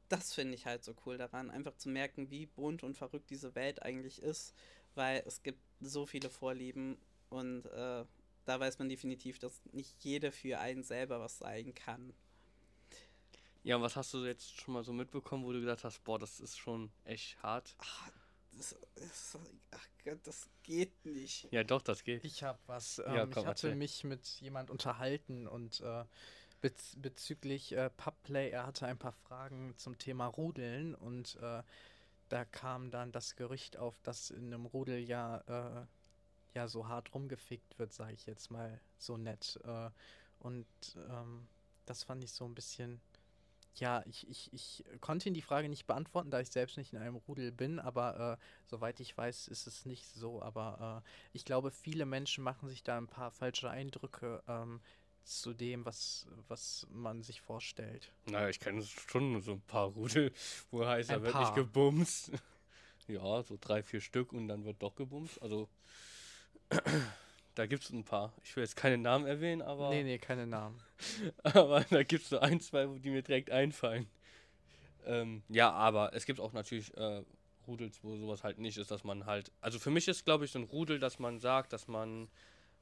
das 0.09 0.33
finde 0.33 0.55
ich 0.55 0.65
halt 0.65 0.83
so 0.83 0.95
cool 1.05 1.17
daran, 1.17 1.51
einfach 1.51 1.75
zu 1.75 1.89
merken, 1.89 2.29
wie 2.29 2.45
bunt 2.45 2.83
und 2.83 2.97
verrückt 2.97 3.29
diese 3.29 3.55
Welt 3.55 3.81
eigentlich 3.83 4.21
ist, 4.21 4.53
weil 4.95 5.23
es 5.25 5.43
gibt 5.43 5.59
so 5.81 6.05
viele 6.05 6.29
Vorlieben 6.29 6.97
und 7.29 7.65
äh, 7.65 8.05
da 8.45 8.59
weiß 8.59 8.79
man 8.79 8.89
definitiv, 8.89 9.39
dass 9.39 9.61
nicht 9.71 10.03
jede 10.03 10.31
für 10.31 10.59
einen 10.59 10.83
selber 10.83 11.19
was 11.19 11.37
sein 11.37 11.73
kann. 11.73 12.13
Ja, 13.63 13.77
und 13.77 13.81
was 13.81 13.95
hast 13.95 14.13
du 14.13 14.25
jetzt 14.25 14.59
schon 14.59 14.73
mal 14.73 14.83
so 14.83 14.91
mitbekommen, 14.91 15.45
wo 15.45 15.53
du 15.53 15.61
gesagt 15.61 15.83
hast, 15.85 16.03
boah, 16.03 16.19
das 16.19 16.39
ist 16.41 16.57
schon 16.57 16.91
echt 17.05 17.41
hart? 17.41 17.75
Ach, 17.79 18.11
das, 18.51 18.75
das, 18.95 19.37
ach 19.71 19.87
Das 20.23 20.49
geht 20.63 21.05
nicht. 21.05 21.47
Ja, 21.51 21.63
doch, 21.63 21.81
das 21.81 22.03
geht. 22.03 22.23
Ich 22.23 22.43
habe 22.43 22.59
was. 22.67 22.97
Ja, 22.97 23.23
Ähm, 23.23 23.31
komm, 23.31 23.43
ich 23.43 23.47
hatte 23.47 23.69
erzähl. 23.69 23.75
mich 23.75 24.03
mit 24.03 24.25
jemand 24.41 24.69
unterhalten 24.69 25.47
und 25.47 25.81
äh, 25.81 26.05
bez 26.61 26.95
bezüglich 26.97 27.73
äh, 27.73 27.89
Pubplay, 27.91 28.49
er 28.49 28.65
hatte 28.67 28.87
ein 28.87 28.97
paar 28.97 29.11
Fragen 29.13 29.73
zum 29.77 29.97
Thema 29.97 30.27
Rudeln 30.27 30.95
und 30.95 31.35
äh, 31.41 31.63
da 32.29 32.45
kam 32.45 32.91
dann 32.91 33.11
das 33.11 33.35
Gerücht 33.35 33.77
auf, 33.77 33.99
dass 34.01 34.29
in 34.31 34.47
einem 34.53 34.65
Rudel 34.65 34.99
ja, 34.99 35.37
äh, 35.83 35.85
ja 36.55 36.67
so 36.67 36.87
hart 36.87 37.13
rumgefickt 37.13 37.77
wird, 37.79 37.93
sage 37.93 38.13
ich 38.13 38.25
jetzt 38.25 38.51
mal 38.51 38.79
so 38.97 39.17
nett. 39.17 39.59
Äh, 39.65 39.89
und 40.39 40.67
ähm, 41.09 41.47
das 41.85 42.03
fand 42.03 42.23
ich 42.23 42.31
so 42.31 42.45
ein 42.45 42.55
bisschen. 42.55 43.01
Ja, 43.75 44.03
ich, 44.05 44.29
ich, 44.29 44.53
ich 44.53 44.83
konnte 45.01 45.29
ihn 45.29 45.33
die 45.33 45.41
Frage 45.41 45.67
nicht 45.69 45.87
beantworten, 45.87 46.29
da 46.29 46.39
ich 46.39 46.49
selbst 46.49 46.77
nicht 46.77 46.93
in 46.93 46.99
einem 46.99 47.15
Rudel 47.15 47.51
bin, 47.51 47.79
aber 47.79 48.37
äh, 48.39 48.45
soweit 48.65 48.99
ich 48.99 49.17
weiß, 49.17 49.47
ist 49.47 49.67
es 49.67 49.85
nicht 49.85 50.05
so. 50.13 50.41
Aber 50.41 51.03
äh, 51.03 51.09
ich 51.33 51.45
glaube, 51.45 51.71
viele 51.71 52.05
Menschen 52.05 52.43
machen 52.43 52.69
sich 52.69 52.83
da 52.83 52.97
ein 52.97 53.07
paar 53.07 53.31
falsche 53.31 53.69
Eindrücke 53.69 54.43
ähm, 54.47 54.79
zu 55.23 55.53
dem, 55.53 55.85
was, 55.85 56.27
was 56.47 56.85
man 56.91 57.23
sich 57.23 57.41
vorstellt. 57.41 58.11
Naja, 58.25 58.49
ich 58.49 58.59
kenne 58.59 58.83
schon 58.83 59.41
so 59.41 59.53
ein 59.53 59.61
paar 59.61 59.87
Rudel, 59.87 60.31
wo 60.71 60.85
heißt, 60.85 61.09
da 61.09 61.21
wird 61.21 61.35
nicht 61.35 61.55
gebumst. 61.55 62.31
Ja, 63.05 63.43
so 63.43 63.57
drei, 63.59 63.83
vier 63.83 63.99
Stück 63.99 64.31
und 64.31 64.47
dann 64.47 64.63
wird 64.63 64.81
doch 64.81 64.95
gebumst. 64.95 65.41
Also 65.41 65.67
da 67.55 67.65
gibt 67.65 67.83
es 67.83 67.91
ein 67.91 68.03
paar. 68.03 68.33
Ich 68.43 68.55
will 68.55 68.63
jetzt 68.63 68.75
keine 68.75 68.97
Namen 68.97 69.25
erwähnen, 69.25 69.61
aber, 69.61 69.89
Nee, 69.89 70.03
nee, 70.03 70.17
keine 70.17 70.47
Namen. 70.47 70.79
aber 71.43 71.85
da 71.89 72.03
gibt 72.03 72.23
es 72.23 72.29
so 72.29 72.39
ein, 72.39 72.59
zwei, 72.59 72.85
die 72.85 73.09
mir 73.09 73.21
direkt 73.21 73.51
einfallen. 73.51 74.07
Ähm, 75.05 75.43
ja, 75.49 75.71
aber 75.71 76.13
es 76.13 76.25
gibt 76.25 76.39
auch 76.39 76.53
natürlich 76.53 76.95
äh, 76.97 77.23
Rudels, 77.67 78.03
wo 78.03 78.15
sowas 78.17 78.43
halt 78.43 78.59
nicht 78.59 78.77
ist, 78.77 78.91
dass 78.91 79.03
man 79.03 79.25
halt. 79.25 79.51
Also 79.61 79.79
für 79.79 79.91
mich 79.91 80.07
ist, 80.07 80.25
glaube 80.25 80.45
ich, 80.45 80.51
so 80.51 80.59
ein 80.59 80.65
Rudel, 80.65 80.99
dass 80.99 81.19
man 81.19 81.39
sagt, 81.39 81.73
dass 81.73 81.87
man 81.87 82.29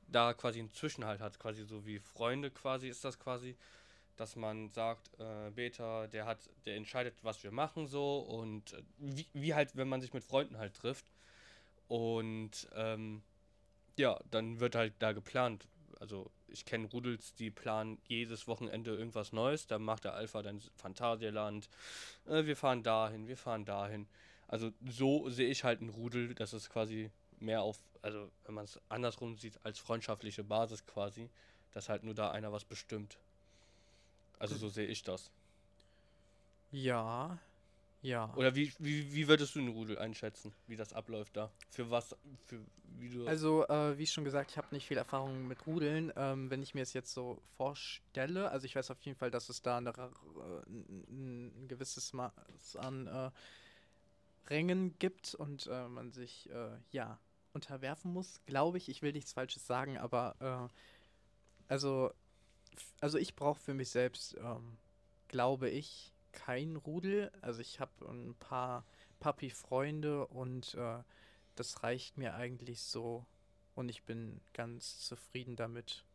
da 0.08 0.34
quasi 0.34 0.60
einen 0.60 0.72
Zwischenhalt 0.72 1.22
hat, 1.22 1.40
quasi 1.40 1.64
so 1.64 1.86
wie 1.86 2.00
Freunde 2.00 2.52
quasi 2.52 2.90
ist 2.90 3.04
das 3.06 3.18
quasi, 3.20 3.56
dass 4.18 4.36
man 4.36 4.70
sagt, 4.70 5.10
äh, 5.20 5.52
Beta, 5.52 6.08
der 6.08 6.26
hat, 6.26 6.40
der 6.66 6.76
entscheidet, 6.76 7.16
was 7.24 7.44
wir 7.44 7.52
machen 7.52 7.88
so 7.88 8.20
und 8.20 8.74
äh, 8.74 8.82
wie, 8.98 9.28
wie 9.34 9.54
halt, 9.54 9.76
wenn 9.76 9.88
man 9.88 10.02
sich 10.02 10.14
mit 10.14 10.24
Freunden 10.24 10.58
halt 10.58 10.76
trifft 10.76 11.06
und 11.88 12.68
ähm, 12.76 13.24
ja, 13.98 14.20
dann 14.32 14.60
wird 14.60 14.76
halt 14.76 14.94
da 15.00 15.12
geplant. 15.12 15.68
Also 16.00 16.32
ich 16.48 16.66
kenne 16.66 16.88
Rudels, 16.88 17.34
die 17.36 17.52
planen 17.52 18.00
jedes 18.08 18.48
Wochenende 18.48 18.96
irgendwas 18.96 19.34
Neues. 19.34 19.68
Da 19.68 19.80
macht 19.80 20.04
der 20.04 20.14
Alpha 20.14 20.42
dann 20.42 20.62
Phantasialand. 20.78 21.70
Äh, 22.28 22.46
wir 22.46 22.56
fahren 22.56 22.84
dahin, 22.84 23.28
wir 23.28 23.38
fahren 23.38 23.66
dahin. 23.66 24.08
Also 24.48 24.72
so 24.86 25.30
sehe 25.30 25.50
ich 25.50 25.64
halt 25.64 25.82
ein 25.82 25.90
Rudel, 25.90 26.36
dass 26.36 26.54
es 26.54 26.70
quasi 26.70 27.10
mehr 27.40 27.62
auf, 27.62 27.80
also 28.02 28.30
wenn 28.46 28.56
man 28.56 28.66
es 28.66 28.80
andersrum 28.90 29.38
sieht, 29.38 29.60
als 29.64 29.80
freundschaftliche 29.80 30.44
Basis 30.44 30.86
quasi, 30.86 31.30
dass 31.74 31.90
halt 31.90 32.04
nur 32.04 32.14
da 32.14 32.32
einer 32.32 32.52
was 32.52 32.66
bestimmt. 32.66 33.18
Also 34.40 34.56
so 34.56 34.70
sehe 34.70 34.88
ich 34.88 35.04
das. 35.04 35.32
Ja, 36.72 37.38
ja. 38.02 38.34
Oder 38.36 38.56
wie, 38.56 38.74
wie, 38.80 39.14
wie 39.14 39.28
würdest 39.28 39.56
du 39.56 39.60
einen 39.60 39.70
Rudel 39.70 40.00
einschätzen, 40.00 40.54
wie 40.68 40.76
das 40.76 40.94
abläuft 40.94 41.38
da? 41.38 41.52
Für 41.70 41.90
was, 41.92 42.16
für 42.46 42.60
wie 42.98 43.10
du. 43.10 43.28
Also, 43.28 43.68
äh, 43.68 43.98
wie 43.98 44.08
schon 44.08 44.24
gesagt, 44.24 44.52
ich 44.52 44.58
habe 44.58 44.68
nicht 44.72 44.88
viel 44.88 44.98
Erfahrung 44.98 45.48
mit 45.48 45.66
Rudeln. 45.68 46.12
Ähm, 46.16 46.50
wenn 46.50 46.64
ich 46.64 46.74
mir 46.74 46.82
es 46.82 46.94
jetzt 46.94 47.14
so 47.14 47.42
vorstelle, 47.58 48.50
also 48.50 48.66
ich 48.66 48.76
weiß 48.76 48.90
auf 48.92 49.02
jeden 49.02 49.18
Fall, 49.18 49.32
dass 49.32 49.50
es 49.50 49.62
da 49.62 49.78
eine, 49.78 49.90
äh, 49.90 50.70
ein, 50.70 51.68
gewisses 51.68 52.14
Maß 52.14 52.76
an 52.78 53.08
äh, 53.08 53.32
Rängen 54.50 54.98
gibt 54.98 55.36
und 55.36 55.68
äh, 55.68 55.88
man 55.88 56.12
sich, 56.12 56.50
äh, 56.50 56.78
ja, 56.92 57.20
unterwerfen 57.54 58.12
muss, 58.14 58.42
glaube 58.46 58.78
ich. 58.78 58.90
Ich 58.90 59.02
will 59.02 59.12
nichts 59.12 59.34
Falsches 59.34 59.68
sagen, 59.68 59.98
aber 59.98 60.36
äh, 60.40 61.72
also, 61.72 62.12
also 63.00 63.18
ich 63.18 63.36
brauche 63.36 63.60
für 63.60 63.74
mich 63.74 63.90
selbst, 63.90 64.36
ähm, 64.38 64.78
glaube 65.28 65.70
ich, 65.70 66.14
kein 66.32 66.76
Rudel. 66.76 67.32
Also 67.42 67.62
ich 67.62 67.80
habe 67.80 67.92
ein 68.08 68.36
paar 68.36 68.86
Papi-Freunde 69.20 70.28
und 70.28 70.74
äh, 70.76 71.04
das 71.56 71.84
reicht 71.84 72.18
mir 72.18 72.36
eigentlich 72.36 72.82
so 72.82 73.26
und 73.76 73.90
ich 73.90 74.04
bin 74.04 74.42
ganz 74.54 75.00
zufrieden 75.00 75.56
damit. 75.56 76.06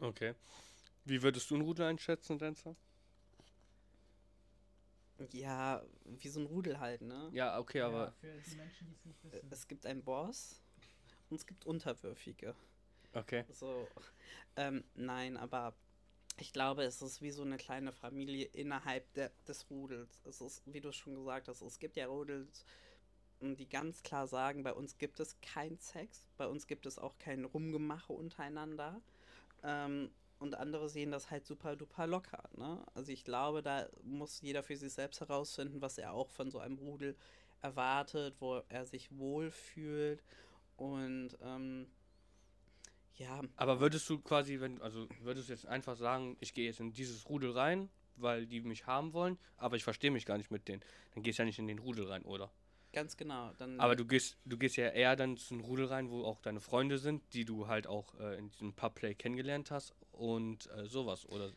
okay. 0.00 0.34
Wie 1.04 1.22
würdest 1.22 1.50
du 1.50 1.56
einen 1.56 1.64
Rudel 1.64 1.86
einschätzen, 1.86 2.38
Dancer? 2.38 2.76
Ja, 5.30 5.82
wie 6.04 6.28
so 6.28 6.40
ein 6.40 6.46
Rudel 6.46 6.78
halt, 6.80 7.02
ne? 7.02 7.28
Ja, 7.32 7.58
okay, 7.58 7.80
aber. 7.80 8.12
für 8.20 8.26
die 8.26 8.56
Menschen, 8.56 8.96
die 9.04 9.10
es 9.10 9.22
nicht 9.22 9.44
Es 9.50 9.68
gibt 9.68 9.86
einen 9.86 10.02
Boss 10.02 10.60
und 11.28 11.36
es 11.36 11.46
gibt 11.46 11.64
Unterwürfige. 11.66 12.54
Okay. 13.14 13.44
So, 13.50 13.88
ähm, 14.56 14.84
nein, 14.94 15.36
aber 15.36 15.74
ich 16.38 16.52
glaube, 16.52 16.84
es 16.84 17.02
ist 17.02 17.22
wie 17.22 17.30
so 17.30 17.42
eine 17.42 17.56
kleine 17.56 17.92
Familie 17.92 18.46
innerhalb 18.46 19.12
der, 19.14 19.30
des 19.46 19.70
Rudels. 19.70 20.22
Es 20.24 20.40
ist, 20.40 20.62
wie 20.66 20.80
du 20.80 20.92
schon 20.92 21.14
gesagt 21.14 21.48
hast, 21.48 21.62
es 21.62 21.78
gibt 21.78 21.96
ja 21.96 22.06
Rudels, 22.06 22.64
m, 23.40 23.56
die 23.56 23.68
ganz 23.68 24.02
klar 24.02 24.26
sagen, 24.26 24.62
bei 24.62 24.72
uns 24.72 24.98
gibt 24.98 25.20
es 25.20 25.40
kein 25.40 25.78
Sex, 25.78 26.28
bei 26.36 26.46
uns 26.46 26.66
gibt 26.66 26.86
es 26.86 26.98
auch 26.98 27.18
kein 27.18 27.44
Rumgemache 27.44 28.12
untereinander. 28.12 29.00
Ähm, 29.62 30.10
und 30.38 30.56
andere 30.56 30.88
sehen 30.88 31.12
das 31.12 31.30
halt 31.30 31.46
super 31.46 31.76
duper 31.76 32.06
locker. 32.08 32.42
Ne? 32.56 32.84
Also 32.94 33.12
ich 33.12 33.24
glaube, 33.24 33.62
da 33.62 33.88
muss 34.02 34.40
jeder 34.40 34.64
für 34.64 34.76
sich 34.76 34.92
selbst 34.92 35.20
herausfinden, 35.20 35.80
was 35.80 35.98
er 35.98 36.12
auch 36.12 36.30
von 36.30 36.50
so 36.50 36.58
einem 36.58 36.78
Rudel 36.78 37.16
erwartet, 37.60 38.34
wo 38.40 38.60
er 38.68 38.84
sich 38.84 39.16
wohlfühlt. 39.16 40.24
Und 40.76 41.38
ähm, 41.42 41.86
ja, 43.16 43.40
Aber 43.56 43.80
würdest 43.80 44.08
du 44.08 44.18
quasi, 44.18 44.60
wenn, 44.60 44.80
also 44.80 45.08
würdest 45.20 45.48
du 45.48 45.52
jetzt 45.52 45.66
einfach 45.66 45.96
sagen, 45.96 46.36
ich 46.40 46.54
gehe 46.54 46.66
jetzt 46.66 46.80
in 46.80 46.92
dieses 46.92 47.28
Rudel 47.28 47.52
rein, 47.52 47.88
weil 48.16 48.46
die 48.46 48.60
mich 48.60 48.86
haben 48.86 49.12
wollen, 49.12 49.38
aber 49.56 49.76
ich 49.76 49.84
verstehe 49.84 50.10
mich 50.10 50.26
gar 50.26 50.38
nicht 50.38 50.50
mit 50.50 50.68
denen. 50.68 50.82
Dann 51.14 51.22
gehst 51.22 51.38
du 51.38 51.42
ja 51.42 51.46
nicht 51.46 51.58
in 51.58 51.66
den 51.66 51.78
Rudel 51.78 52.06
rein, 52.06 52.22
oder? 52.24 52.50
ganz 52.92 53.16
genau. 53.16 53.52
Dann, 53.58 53.80
Aber 53.80 53.96
du 53.96 54.04
gehst, 54.04 54.36
du 54.44 54.56
gehst 54.56 54.76
ja 54.76 54.88
eher 54.88 55.16
dann 55.16 55.36
zu 55.36 55.54
einem 55.54 55.64
Rudel 55.64 55.86
rein, 55.86 56.10
wo 56.10 56.24
auch 56.24 56.40
deine 56.40 56.60
Freunde 56.60 56.98
sind, 56.98 57.22
die 57.32 57.44
du 57.44 57.66
halt 57.66 57.86
auch 57.86 58.14
äh, 58.20 58.38
in 58.38 58.50
diesem 58.50 58.72
Pubplay 58.74 59.14
kennengelernt 59.14 59.70
hast 59.70 59.94
und 60.12 60.70
äh, 60.70 60.86
sowas, 60.86 61.26
oder? 61.26 61.52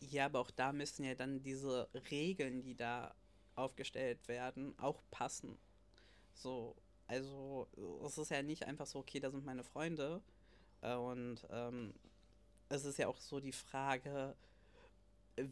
Ja, 0.00 0.26
aber 0.26 0.40
auch 0.40 0.50
da 0.50 0.72
müssen 0.72 1.04
ja 1.04 1.14
dann 1.14 1.42
diese 1.42 1.88
Regeln, 2.10 2.62
die 2.62 2.74
da 2.74 3.14
aufgestellt 3.54 4.28
werden, 4.28 4.78
auch 4.78 5.02
passen. 5.10 5.56
So, 6.34 6.76
also 7.06 7.68
es 8.04 8.18
ist 8.18 8.30
ja 8.30 8.42
nicht 8.42 8.66
einfach 8.66 8.86
so, 8.86 8.98
okay, 8.98 9.20
da 9.20 9.30
sind 9.30 9.44
meine 9.44 9.64
Freunde. 9.64 10.22
Äh, 10.84 10.94
und 10.94 11.46
ähm, 11.50 11.94
es 12.68 12.84
ist 12.84 12.98
ja 12.98 13.08
auch 13.08 13.20
so 13.20 13.40
die 13.40 13.52
Frage, 13.52 14.36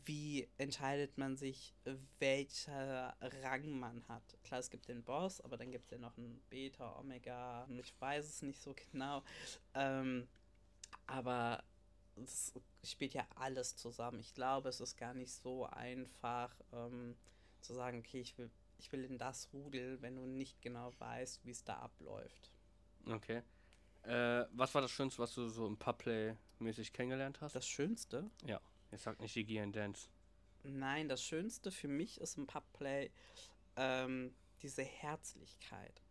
wie 0.05 0.49
entscheidet 0.59 1.19
man 1.19 1.37
sich, 1.37 1.75
welcher 2.19 3.17
Rang 3.43 3.79
man 3.79 4.07
hat. 4.09 4.23
Klar, 4.45 4.61
es 4.61 4.71
gibt 4.71 4.89
den 4.89 5.03
Boss, 5.03 5.41
aber 5.41 5.57
dann 5.57 5.73
gibt 5.73 5.87
es 5.87 5.91
ja 5.91 5.99
noch 5.99 6.17
einen 6.17 6.41
Beta, 6.51 6.99
Omega, 7.01 7.67
ich 7.69 7.93
weiß 8.01 8.25
es 8.27 8.43
nicht 8.43 8.61
so 8.61 8.75
genau. 8.93 9.25
Ähm, 9.75 10.29
aber 11.07 11.65
es 12.17 12.53
spielt 12.85 13.15
ja 13.15 13.27
alles 13.35 13.75
zusammen. 13.75 14.21
Ich 14.21 14.35
glaube, 14.35 14.69
es 14.69 14.81
ist 14.81 14.97
gar 14.97 15.15
nicht 15.15 15.33
so 15.33 15.67
einfach 15.67 16.55
ähm, 16.73 17.17
zu 17.61 17.75
sagen, 17.75 17.99
okay, 17.99 18.21
ich 18.21 18.39
will, 18.39 18.51
ich 18.79 18.93
will 18.93 19.05
in 19.05 19.19
das 19.19 19.49
Rudel, 19.53 20.01
wenn 20.01 20.15
du 20.15 20.27
nicht 20.27 20.63
genau 20.63 20.93
weißt, 20.99 21.45
wie 21.45 21.51
es 21.51 21.65
da 21.65 21.79
abläuft. 21.79 22.53
Okay. 23.07 23.43
Äh, 24.03 24.47
was 24.53 24.75
war 24.75 24.83
das 24.83 24.91
Schönste, 24.91 25.21
was 25.21 25.35
du 25.35 25.49
so 25.49 25.67
im 25.67 25.77
Pubplay 25.77 26.35
mäßig 26.59 26.93
kennengelernt 26.93 27.41
hast? 27.41 27.55
Das 27.55 27.67
Schönste? 27.67 28.31
Jetzt 28.91 29.05
sag 29.05 29.21
nicht 29.21 29.35
die 29.35 29.45
G 29.45 29.65
Dance. 29.71 30.09
Nein, 30.65 31.09
das 31.09 31.23
Schönste 31.25 31.71
für 31.71 31.89
mich 31.89 32.21
ist 32.21 32.37
im 32.37 32.47
Pubplay 32.47 33.11
ähm, 33.77 34.35
diese 34.63 34.83
Herzlichkeit. 34.83 36.03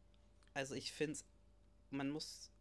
Also 0.54 0.76
ich 0.76 0.92
finde 0.92 1.14
es, 1.14 1.26
man 1.90 2.10
muss, 2.10 2.52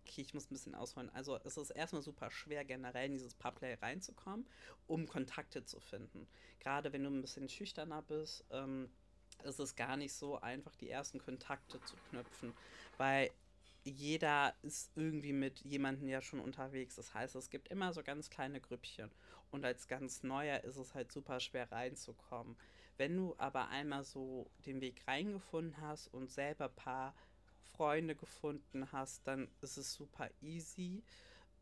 okay, 0.00 0.20
ich 0.22 0.34
muss 0.34 0.50
ein 0.50 0.54
bisschen 0.54 0.74
ausholen. 0.74 1.10
Also 1.14 1.38
es 1.44 1.56
ist 1.56 1.70
erstmal 1.70 2.02
super 2.02 2.30
schwer, 2.30 2.64
generell 2.64 3.06
in 3.06 3.12
dieses 3.12 3.34
Pubplay 3.34 3.74
reinzukommen, 3.74 4.46
um 4.86 5.06
Kontakte 5.06 5.64
zu 5.64 5.80
finden. 5.80 6.26
Gerade 6.60 6.92
wenn 6.92 7.04
du 7.04 7.10
ein 7.10 7.20
bisschen 7.20 7.48
schüchterner 7.48 8.02
bist, 8.02 8.44
ähm, 8.50 8.90
ist 9.44 9.60
es 9.60 9.76
gar 9.76 9.96
nicht 9.96 10.12
so 10.12 10.40
einfach, 10.40 10.74
die 10.76 10.90
ersten 10.90 11.18
Kontakte 11.18 11.80
zu 11.84 11.96
knüpfen, 12.10 12.52
weil 12.96 13.30
jeder 13.88 14.54
ist 14.62 14.90
irgendwie 14.94 15.32
mit 15.32 15.60
jemandem 15.60 16.08
ja 16.08 16.20
schon 16.20 16.40
unterwegs. 16.40 16.96
Das 16.96 17.14
heißt, 17.14 17.34
es 17.36 17.50
gibt 17.50 17.68
immer 17.68 17.92
so 17.92 18.02
ganz 18.02 18.30
kleine 18.30 18.60
Grüppchen. 18.60 19.10
Und 19.50 19.64
als 19.64 19.88
ganz 19.88 20.22
Neuer 20.22 20.64
ist 20.64 20.76
es 20.76 20.94
halt 20.94 21.10
super 21.12 21.40
schwer 21.40 21.70
reinzukommen. 21.70 22.56
Wenn 22.96 23.16
du 23.16 23.34
aber 23.38 23.68
einmal 23.68 24.04
so 24.04 24.50
den 24.66 24.80
Weg 24.80 25.06
reingefunden 25.06 25.80
hast 25.80 26.08
und 26.08 26.30
selber 26.30 26.66
ein 26.66 26.74
paar 26.74 27.14
Freunde 27.72 28.16
gefunden 28.16 28.90
hast, 28.92 29.26
dann 29.26 29.48
ist 29.60 29.76
es 29.76 29.94
super 29.94 30.28
easy. 30.40 31.02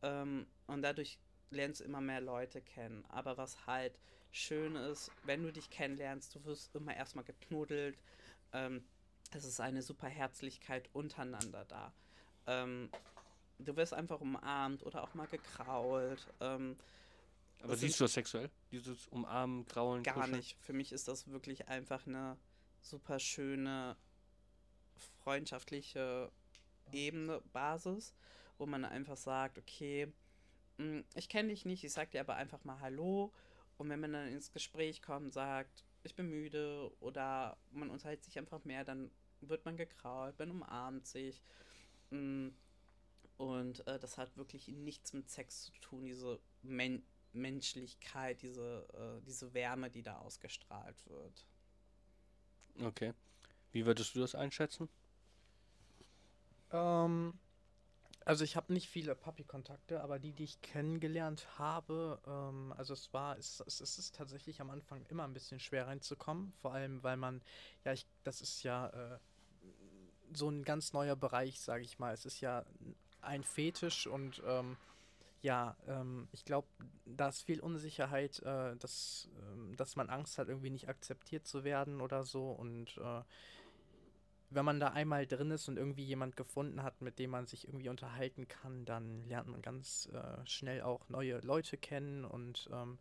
Ähm, 0.03 0.47
und 0.67 0.83
dadurch 0.83 1.19
lernst 1.51 1.81
du 1.81 1.85
immer 1.85 2.01
mehr 2.01 2.21
Leute 2.21 2.61
kennen. 2.61 3.05
Aber 3.09 3.37
was 3.37 3.67
halt 3.67 3.99
schön 4.33 4.77
ist, 4.77 5.11
wenn 5.25 5.43
du 5.43 5.53
dich 5.53 5.71
kennenlernst, 5.71 6.35
du 6.35 6.45
wirst 6.45 6.75
immer 6.75 6.97
erstmal 6.97 7.25
geknuddelt. 7.25 7.99
Ähm, 8.53 8.85
es 9.33 9.45
ist 9.45 9.61
eine 9.61 9.83
super 9.83 10.09
Herzlichkeit 10.09 10.89
untereinander 10.93 11.65
da. 11.65 11.93
Ähm, 12.47 12.91
du 13.59 13.77
wirst 13.77 13.95
einfach 13.95 14.21
umarmt 14.21 14.85
oder 14.85 15.03
auch 15.03 15.15
mal 15.15 15.27
gekrault. 15.27 16.27
Ähm, 16.41 16.77
Aber 17.63 17.77
siehst 17.77 18.01
du 18.01 18.05
das 18.05 18.15
sexuell? 18.15 18.51
Dieses 18.71 19.07
Umarmen, 19.09 19.67
Kraulen, 19.67 20.03
Gar 20.03 20.15
Kuscheln? 20.15 20.37
nicht. 20.37 20.57
Für 20.61 20.73
mich 20.73 20.93
ist 20.93 21.09
das 21.09 21.29
wirklich 21.29 21.69
einfach 21.69 22.07
eine 22.07 22.37
super 22.81 23.19
schöne 23.19 23.97
freundschaftliche 25.23 26.31
Ebene, 26.93 27.41
Basis, 27.53 28.15
wo 28.59 28.67
man 28.67 28.85
einfach 28.85 29.17
sagt, 29.17 29.59
okay, 29.59 30.13
mh, 30.79 31.03
ich 31.15 31.29
kenne 31.29 31.49
dich 31.49 31.65
nicht, 31.65 31.83
ich 31.85 31.93
sag 31.93 32.11
dir 32.13 32.21
aber 32.21 32.37
einfach 32.37 32.65
mal 32.65 32.81
Hallo. 32.81 33.33
Und 33.79 33.89
wenn 33.91 34.01
man 34.01 34.13
dann 34.13 34.29
ins 34.29 34.53
Gespräch 34.53 35.03
kommt, 35.03 35.33
sagt, 35.35 35.85
ich 36.03 36.15
bin 36.15 36.31
müde 36.31 36.91
oder 37.01 37.57
man 37.73 37.91
unterhält 37.91 38.25
sich 38.25 38.39
einfach 38.39 38.65
mehr, 38.65 38.85
dann 38.85 39.11
wird 39.41 39.65
man 39.65 39.77
gekrault, 39.77 40.39
man 40.39 40.51
umarmt 40.51 41.07
sich. 41.07 41.43
Mm, 42.11 42.49
Und 43.39 43.87
äh, 43.87 43.99
das 43.99 44.19
hat 44.19 44.37
wirklich 44.37 44.69
nichts 44.69 45.13
mit 45.13 45.31
Sex 45.31 45.65
zu 45.65 45.73
tun, 45.81 46.07
diese 46.07 46.41
Men 46.63 47.05
Menschlichkeit, 47.33 48.43
diese, 48.43 48.89
äh, 48.95 49.23
diese 49.27 49.53
Wärme, 49.55 49.91
die 49.91 50.03
da 50.03 50.19
ausgestrahlt 50.19 51.07
wird. 51.07 51.47
Okay. 52.81 53.13
Wie 53.73 53.87
würdest 53.87 54.15
du 54.15 54.21
das 54.21 54.35
einschätzen? 54.35 54.89
Ähm, 56.71 57.39
also 58.25 58.45
ich 58.45 58.57
habe 58.57 58.73
nicht 58.73 58.89
viele 58.89 59.15
Papi-Kontakte, 59.15 60.03
aber 60.03 60.19
die, 60.19 60.33
die 60.33 60.45
ich 60.45 60.61
kennengelernt 60.63 61.47
habe, 61.59 62.21
ähm, 62.27 62.73
also 62.77 62.95
es 62.95 63.13
war, 63.13 63.39
es, 63.39 63.63
es, 63.67 63.81
es 63.81 63.99
ist 63.99 64.17
tatsächlich 64.17 64.61
am 64.61 64.71
Anfang 64.71 65.05
immer 65.07 65.25
ein 65.25 65.35
bisschen 65.35 65.61
schwer 65.61 65.87
reinzukommen, 65.87 66.53
vor 66.55 66.75
allem 66.75 67.03
weil 67.03 67.17
man, 67.17 67.43
ja, 67.85 67.93
ich, 67.93 68.07
das 68.25 68.41
ist 68.41 68.63
ja 68.65 68.89
äh, 68.89 69.19
so 70.33 70.49
ein 70.49 70.65
ganz 70.65 70.93
neuer 70.93 71.17
Bereich, 71.17 71.61
sage 71.61 71.85
ich 71.85 71.99
mal. 71.99 72.15
Es 72.15 72.27
ist 72.27 72.41
ja 72.41 72.65
ein 73.23 73.45
Fetisch 73.45 74.07
und 74.07 74.43
ähm, 74.47 74.77
ja, 75.43 75.77
ähm, 75.87 76.29
ich 76.33 76.45
glaube, 76.45 76.69
da 77.05 77.29
ist 77.29 77.43
viel 77.43 77.61
Unsicherheit, 77.61 78.41
äh, 78.41 78.77
dass, 78.77 79.29
ähm, 79.41 79.77
dass 79.77 79.97
man 79.97 80.11
Angst 80.11 80.39
hat, 80.39 80.49
irgendwie 80.49 80.71
nicht 80.71 80.89
akzeptiert 80.89 81.47
zu 81.47 81.65
werden 81.65 82.01
oder 82.01 82.25
so 82.25 82.51
und 82.51 82.97
äh, 82.99 83.23
wenn 84.51 84.65
man 84.65 84.81
da 84.81 84.89
einmal 84.89 85.27
drin 85.27 85.51
ist 85.51 85.69
und 85.69 85.77
irgendwie 85.77 86.05
jemand 86.05 86.37
gefunden 86.37 86.83
hat, 86.83 87.03
mit 87.03 87.19
dem 87.19 87.31
man 87.31 87.47
sich 87.47 87.67
irgendwie 87.67 87.89
unterhalten 87.89 88.47
kann, 88.49 88.85
dann 88.85 89.25
lernt 89.29 89.49
man 89.49 89.61
ganz 89.61 90.09
äh, 90.13 90.47
schnell 90.47 90.83
auch 90.83 91.09
neue 91.09 91.41
Leute 91.41 91.77
kennen. 91.77 92.25
Und 92.25 92.69
ähm, 92.73 92.99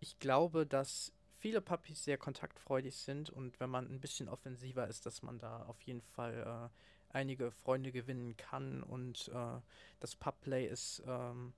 ich 0.00 0.18
glaube, 0.20 0.66
dass 0.66 1.12
viele 1.44 1.60
Puppies 1.60 2.02
sehr 2.02 2.16
kontaktfreudig 2.16 2.96
sind 2.96 3.28
und 3.28 3.60
wenn 3.60 3.68
man 3.68 3.86
ein 3.86 4.00
bisschen 4.00 4.30
offensiver 4.30 4.88
ist, 4.88 5.04
dass 5.04 5.20
man 5.20 5.38
da 5.38 5.64
auf 5.64 5.78
jeden 5.82 6.00
Fall 6.00 6.70
äh, 6.72 7.14
einige 7.14 7.50
Freunde 7.50 7.92
gewinnen 7.92 8.34
kann. 8.38 8.82
Und 8.82 9.28
äh, 9.28 9.60
das 10.00 10.16
Pupplay 10.16 10.66
ist, 10.66 11.02
ähm, 11.06 11.52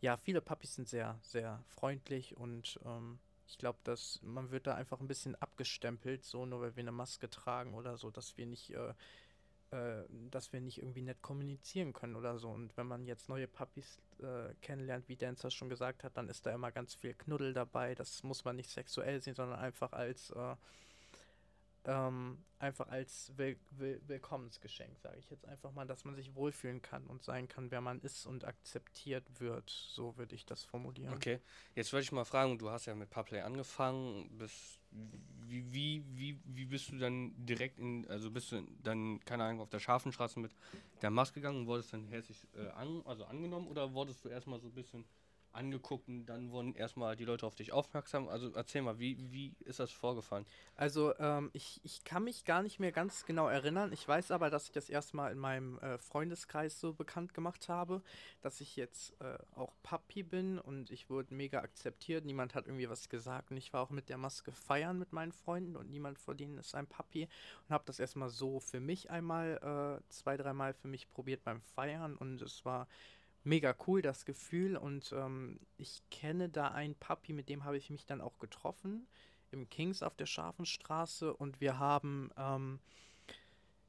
ja, 0.00 0.16
viele 0.16 0.40
Puppies 0.40 0.76
sind 0.76 0.88
sehr, 0.88 1.18
sehr 1.22 1.60
freundlich 1.66 2.36
und 2.36 2.78
ähm, 2.84 3.18
ich 3.48 3.58
glaube, 3.58 3.80
dass 3.82 4.20
man 4.22 4.52
wird 4.52 4.68
da 4.68 4.76
einfach 4.76 5.00
ein 5.00 5.08
bisschen 5.08 5.34
abgestempelt, 5.42 6.24
so 6.24 6.46
nur 6.46 6.60
weil 6.60 6.76
wir 6.76 6.84
eine 6.84 6.92
Maske 6.92 7.28
tragen 7.28 7.74
oder 7.74 7.96
so, 7.96 8.12
dass 8.12 8.36
wir 8.36 8.46
nicht, 8.46 8.70
äh, 8.70 8.94
äh, 9.74 10.04
dass 10.30 10.52
wir 10.52 10.60
nicht 10.60 10.78
irgendwie 10.78 11.02
nett 11.02 11.20
kommunizieren 11.20 11.92
können 11.92 12.14
oder 12.14 12.38
so. 12.38 12.48
Und 12.48 12.76
wenn 12.76 12.86
man 12.86 13.06
jetzt 13.06 13.28
neue 13.28 13.48
Puppies 13.48 14.00
äh, 14.20 14.54
kennenlernt, 14.62 15.08
wie 15.08 15.16
Dancer 15.16 15.50
schon 15.50 15.68
gesagt 15.68 16.04
hat, 16.04 16.16
dann 16.16 16.28
ist 16.28 16.46
da 16.46 16.54
immer 16.54 16.70
ganz 16.70 16.94
viel 16.94 17.14
Knuddel 17.14 17.52
dabei. 17.52 17.96
Das 17.96 18.22
muss 18.22 18.44
man 18.44 18.54
nicht 18.54 18.70
sexuell 18.70 19.20
sehen, 19.20 19.34
sondern 19.34 19.58
einfach 19.58 19.92
als 19.92 20.30
äh, 20.30 20.54
ähm, 21.86 22.38
einfach 22.58 22.88
als 22.88 23.32
Will 23.36 23.58
Will 23.70 24.00
Willkommensgeschenk, 24.06 24.98
sage 24.98 25.18
ich 25.18 25.28
jetzt 25.30 25.46
einfach 25.46 25.72
mal, 25.72 25.86
dass 25.86 26.04
man 26.04 26.14
sich 26.14 26.34
wohlfühlen 26.34 26.80
kann 26.80 27.06
und 27.06 27.22
sein 27.22 27.48
kann, 27.48 27.70
wer 27.70 27.80
man 27.80 28.00
ist 28.00 28.26
und 28.26 28.44
akzeptiert 28.44 29.24
wird. 29.38 29.68
So 29.68 30.16
würde 30.16 30.34
ich 30.34 30.46
das 30.46 30.64
formulieren. 30.64 31.14
Okay, 31.14 31.40
jetzt 31.74 31.92
würde 31.92 32.02
ich 32.02 32.12
mal 32.12 32.24
fragen, 32.24 32.58
du 32.58 32.70
hast 32.70 32.86
ja 32.86 32.94
mit 32.94 33.10
Puplay 33.10 33.40
angefangen, 33.40 34.30
bis, 34.38 34.78
wie, 34.90 35.72
wie, 35.72 36.04
wie, 36.14 36.40
wie 36.44 36.64
bist 36.64 36.90
du 36.90 36.98
dann 36.98 37.34
direkt 37.44 37.78
in, 37.78 38.06
also 38.08 38.30
bist 38.30 38.52
du 38.52 38.62
dann, 38.82 39.20
keine 39.24 39.44
Ahnung, 39.44 39.60
auf 39.60 39.70
der 39.70 39.80
Schafenstraße 39.80 40.40
mit 40.40 40.54
der 41.02 41.10
Maske 41.10 41.40
gegangen 41.40 41.60
und 41.60 41.66
wurdest 41.66 41.92
dann 41.92 42.06
herzlich 42.08 42.38
äh, 42.54 42.68
an, 42.70 43.02
also 43.04 43.24
angenommen 43.24 43.68
oder 43.68 43.92
wurdest 43.92 44.24
du 44.24 44.28
erstmal 44.28 44.58
so 44.60 44.68
ein 44.68 44.74
bisschen 44.74 45.04
angeguckt 45.54 46.08
und 46.08 46.26
dann 46.26 46.50
wurden 46.50 46.74
erstmal 46.74 47.16
die 47.16 47.24
Leute 47.24 47.46
auf 47.46 47.54
dich 47.54 47.72
aufmerksam. 47.72 48.28
Also 48.28 48.50
erzähl 48.54 48.82
mal, 48.82 48.98
wie, 48.98 49.18
wie 49.32 49.54
ist 49.60 49.80
das 49.80 49.90
vorgefallen? 49.90 50.46
Also 50.76 51.16
ähm, 51.18 51.50
ich, 51.52 51.80
ich 51.84 52.04
kann 52.04 52.24
mich 52.24 52.44
gar 52.44 52.62
nicht 52.62 52.80
mehr 52.80 52.92
ganz 52.92 53.24
genau 53.24 53.48
erinnern. 53.48 53.92
Ich 53.92 54.06
weiß 54.06 54.30
aber, 54.30 54.50
dass 54.50 54.66
ich 54.66 54.72
das 54.72 54.88
erstmal 54.88 55.32
in 55.32 55.38
meinem 55.38 55.78
äh, 55.78 55.98
Freundeskreis 55.98 56.80
so 56.80 56.92
bekannt 56.92 57.34
gemacht 57.34 57.68
habe, 57.68 58.02
dass 58.40 58.60
ich 58.60 58.76
jetzt 58.76 59.20
äh, 59.20 59.38
auch 59.54 59.72
Papi 59.82 60.22
bin 60.22 60.58
und 60.58 60.90
ich 60.90 61.10
wurde 61.10 61.34
mega 61.34 61.60
akzeptiert. 61.60 62.24
Niemand 62.24 62.54
hat 62.54 62.66
irgendwie 62.66 62.90
was 62.90 63.08
gesagt 63.08 63.50
und 63.50 63.56
ich 63.56 63.72
war 63.72 63.82
auch 63.82 63.90
mit 63.90 64.08
der 64.08 64.18
Maske 64.18 64.52
feiern 64.52 64.98
mit 64.98 65.12
meinen 65.12 65.32
Freunden 65.32 65.76
und 65.76 65.90
niemand 65.90 66.18
von 66.18 66.36
denen 66.36 66.58
ist 66.58 66.74
ein 66.74 66.86
Papi 66.86 67.28
und 67.68 67.72
habe 67.72 67.84
das 67.86 67.98
erstmal 67.98 68.28
so 68.28 68.60
für 68.60 68.80
mich 68.80 69.10
einmal 69.10 70.00
äh, 70.02 70.10
zwei, 70.10 70.36
dreimal 70.36 70.74
für 70.74 70.88
mich 70.88 71.08
probiert 71.10 71.44
beim 71.44 71.60
Feiern 71.60 72.16
und 72.16 72.42
es 72.42 72.64
war 72.64 72.88
mega 73.44 73.74
cool, 73.86 74.02
das 74.02 74.24
Gefühl. 74.24 74.76
Und 74.76 75.12
ähm, 75.16 75.60
ich 75.76 76.02
kenne 76.10 76.48
da 76.48 76.68
einen 76.68 76.94
Papi, 76.94 77.32
mit 77.32 77.48
dem 77.48 77.64
habe 77.64 77.76
ich 77.76 77.90
mich 77.90 78.06
dann 78.06 78.20
auch 78.20 78.38
getroffen 78.38 79.06
im 79.50 79.70
Kings 79.70 80.02
auf 80.02 80.16
der 80.16 80.26
Scharfenstraße 80.26 81.32
und 81.32 81.60
wir 81.60 81.78
haben 81.78 82.30
ähm, 82.36 82.80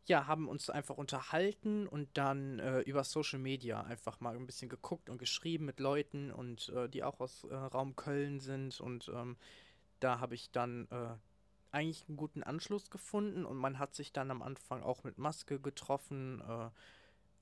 ja, 0.08 0.28
haben 0.28 0.48
uns 0.48 0.70
einfach 0.70 0.98
unterhalten 0.98 1.88
und 1.88 2.10
dann 2.14 2.60
äh, 2.60 2.82
über 2.82 3.04
Social 3.04 3.40
Media 3.40 3.82
einfach 3.82 4.20
mal 4.20 4.36
ein 4.36 4.46
bisschen 4.46 4.70
geguckt 4.70 5.10
und 5.10 5.18
geschrieben 5.18 5.66
mit 5.66 5.80
Leuten 5.80 6.32
und 6.32 6.70
äh, 6.70 6.88
die 6.88 7.04
auch 7.04 7.20
aus 7.20 7.44
äh, 7.46 7.56
Raum 7.56 7.96
Köln 7.96 8.40
sind. 8.40 8.80
Und 8.80 9.12
ähm, 9.14 9.36
da 10.00 10.20
habe 10.20 10.36
ich 10.36 10.52
dann 10.52 10.88
äh, 10.92 11.16
eigentlich 11.72 12.06
einen 12.08 12.18
guten 12.18 12.44
Anschluss 12.44 12.92
gefunden. 12.92 13.46
Und 13.46 13.58
man 13.58 13.80
hat 13.80 13.96
sich 13.96 14.14
dann 14.14 14.30
am 14.30 14.44
Anfang 14.44 14.84
auch 14.84 15.04
mit 15.04 15.18
Maske 15.18 15.60
getroffen 15.60 16.42
äh, 16.48 16.70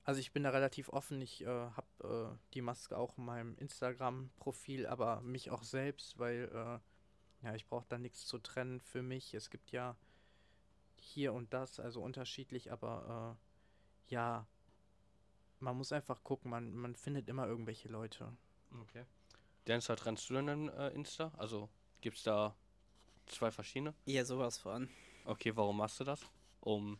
also 0.04 0.20
ich 0.20 0.32
bin 0.32 0.42
da 0.42 0.50
relativ 0.50 0.90
offen. 0.90 1.20
Ich 1.20 1.42
äh, 1.42 1.46
habe 1.46 2.36
äh, 2.36 2.52
die 2.52 2.60
Maske 2.60 2.96
auch 2.96 3.16
in 3.16 3.24
meinem 3.24 3.56
Instagram-Profil, 3.56 4.86
aber 4.86 5.22
mich 5.22 5.50
auch 5.50 5.62
selbst, 5.62 6.18
weil 6.18 6.50
äh, 6.52 7.46
ja, 7.46 7.54
ich 7.54 7.66
brauche 7.66 7.86
da 7.88 7.98
nichts 7.98 8.26
zu 8.26 8.38
trennen 8.38 8.80
für 8.80 9.02
mich. 9.02 9.34
Es 9.34 9.50
gibt 9.50 9.72
ja 9.72 9.96
hier 10.96 11.32
und 11.32 11.52
das, 11.52 11.80
also 11.80 12.02
unterschiedlich, 12.02 12.70
aber 12.70 13.36
äh, 14.10 14.12
ja, 14.14 14.46
man 15.60 15.76
muss 15.76 15.92
einfach 15.92 16.22
gucken, 16.22 16.50
man, 16.50 16.74
man 16.74 16.94
findet 16.94 17.28
immer 17.28 17.46
irgendwelche 17.46 17.88
Leute. 17.88 18.36
Okay. 18.82 19.04
Dancer, 19.64 19.96
trennst 19.96 20.28
du 20.28 20.34
denn 20.34 20.68
äh, 20.68 20.90
Insta? 20.90 21.32
Also 21.38 21.70
gibt 22.02 22.18
es 22.18 22.22
da 22.22 22.54
zwei 23.26 23.50
verschiedene? 23.50 23.94
Ja, 24.04 24.24
sowas 24.24 24.58
von. 24.58 24.90
Okay, 25.24 25.56
warum 25.56 25.78
machst 25.78 26.00
du 26.00 26.04
das? 26.04 26.20
Um. 26.60 26.98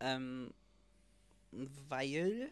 Ähm, 0.00 0.52
weil. 1.88 2.50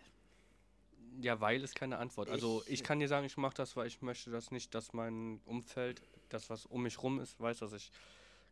Ja, 1.21 1.41
weil 1.41 1.63
ist 1.63 1.75
keine 1.77 1.99
Antwort. 1.99 2.29
Also 2.29 2.63
ich, 2.67 2.81
Ich- 2.81 2.83
kann 2.83 2.99
dir 2.99 3.09
sagen, 3.09 3.25
ich 3.27 3.37
mache 3.37 3.55
das, 3.55 3.77
weil 3.77 3.87
ich 3.87 4.03
möchte 4.03 4.31
das 4.31 4.51
nicht, 4.51 4.75
dass 4.75 4.93
mein 4.93 5.41
Umfeld, 5.45 6.03
das 6.29 6.51
was 6.51 6.67
um 6.67 6.83
mich 6.83 7.03
rum 7.03 7.21
ist, 7.21 7.39
weiß, 7.41 7.59
dass 7.61 7.73
ich 7.73 7.91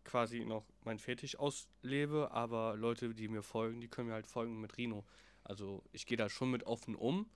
quasi 0.04 0.44
noch 0.44 0.64
mein 0.84 0.98
Fetisch 0.98 1.36
auslebe, 1.36 2.30
aber 2.30 2.76
Leute, 2.76 3.14
die 3.14 3.28
mir 3.28 3.42
folgen, 3.42 3.80
die 3.80 3.88
können 3.88 4.08
mir 4.08 4.14
halt 4.14 4.26
folgen 4.26 4.60
mit 4.60 4.76
Rino. 4.76 5.04
Also 5.44 5.82
ich 5.92 6.06
gehe 6.06 6.16
da 6.16 6.28
schon 6.28 6.50
mit 6.50 6.64
offen 6.64 6.94
um, 6.94 7.28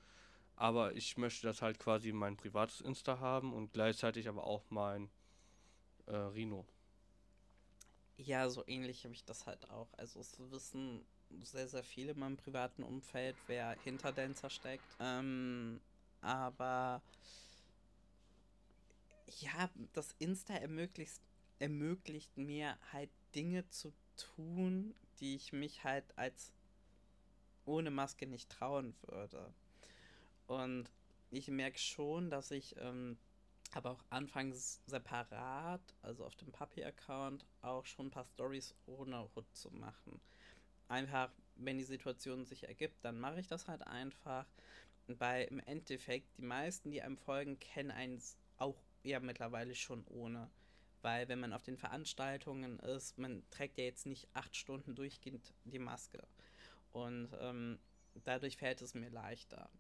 aber 0.57 0.95
ich 0.95 1.17
möchte 1.17 1.47
das 1.47 1.63
halt 1.63 1.79
quasi 1.79 2.13
mein 2.13 2.37
privates 2.37 2.81
Insta 2.81 3.19
haben 3.19 3.53
und 3.53 3.73
gleichzeitig 3.73 4.29
aber 4.29 4.45
auch 4.45 4.65
mein 4.71 5.11
äh, 6.07 6.15
Rino. 6.17 6.65
Ja, 8.17 8.49
so 8.49 8.65
ähnlich 8.67 9.05
habe 9.05 9.15
ich 9.15 9.25
das 9.25 9.47
halt 9.47 9.69
auch. 9.71 9.93
Also 9.97 10.21
es 10.21 10.39
wissen 10.51 11.05
sehr, 11.43 11.69
sehr 11.69 11.83
viele 11.83 12.13
in 12.13 12.19
meinem 12.19 12.37
privaten 12.37 12.83
Umfeld, 12.83 13.37
wer 13.47 13.77
hinter 13.85 14.13
Dancer 14.13 14.51
steckt. 14.51 14.85
Ähm, 15.01 15.81
aber 16.21 17.03
ja, 19.41 19.71
das 19.93 20.15
Insta 20.19 20.55
ermöglicht, 20.55 21.21
ermöglicht 21.59 22.37
mir 22.37 22.77
halt 22.93 23.11
Dinge 23.35 23.69
zu 23.69 23.93
tun, 24.17 24.95
die 25.21 25.37
ich 25.37 25.53
mich 25.53 25.85
halt 25.85 26.05
als 26.17 26.53
ohne 27.65 27.91
Maske 27.91 28.27
nicht 28.27 28.51
trauen 28.51 28.95
würde. 29.03 29.53
Und 30.47 30.91
ich 31.31 31.49
merke 31.49 31.79
schon, 31.79 32.31
dass 32.31 32.51
ich 32.51 32.77
ähm, 32.79 33.19
aber 33.75 33.91
auch 33.91 34.05
anfangs 34.11 34.81
separat, 34.87 35.83
also 36.03 36.25
auf 36.25 36.35
dem 36.37 36.53
Papi-Account, 36.53 37.45
auch 37.63 37.85
schon 37.85 38.07
ein 38.07 38.11
paar 38.11 38.25
Stories 38.25 38.75
ohne 38.87 39.29
Hut 39.35 39.45
zu 39.55 39.71
machen. 39.71 40.21
Einfach, 40.89 41.31
wenn 41.57 41.79
die 41.79 41.85
Situation 41.85 42.45
sich 42.45 42.65
ergibt, 42.65 43.05
dann 43.05 43.19
mache 43.19 43.41
ich 43.41 43.47
das 43.47 43.69
halt 43.69 43.87
einfach. 43.87 44.47
Weil 45.07 45.45
im 45.47 45.61
Endeffekt, 45.61 46.37
die 46.39 46.43
meisten, 46.43 46.91
die 46.91 47.03
einem 47.03 47.17
folgen, 47.17 47.59
kennen 47.61 47.91
einen 47.91 48.21
auch 48.59 48.77
ja 49.03 49.21
mittlerweile 49.21 49.75
schon 49.75 50.05
ohne. 50.09 50.51
Weil 51.03 51.29
wenn 51.29 51.41
man 51.41 51.53
auf 51.53 51.63
den 51.63 51.77
Veranstaltungen 51.77 52.81
ist, 52.81 53.17
man 53.19 53.45
trägt 53.51 53.79
ja 53.79 53.85
jetzt 53.85 54.07
nicht 54.07 54.29
acht 54.35 54.57
Stunden 54.57 54.95
durchgehend 54.95 55.55
die 55.65 55.79
Maske. 55.79 56.27
Und 56.93 57.29
ähm, 57.41 57.79
dadurch 58.25 58.57
fällt 58.57 58.83
es 58.83 58.95
mir 58.95 59.11
leichter. 59.11 59.71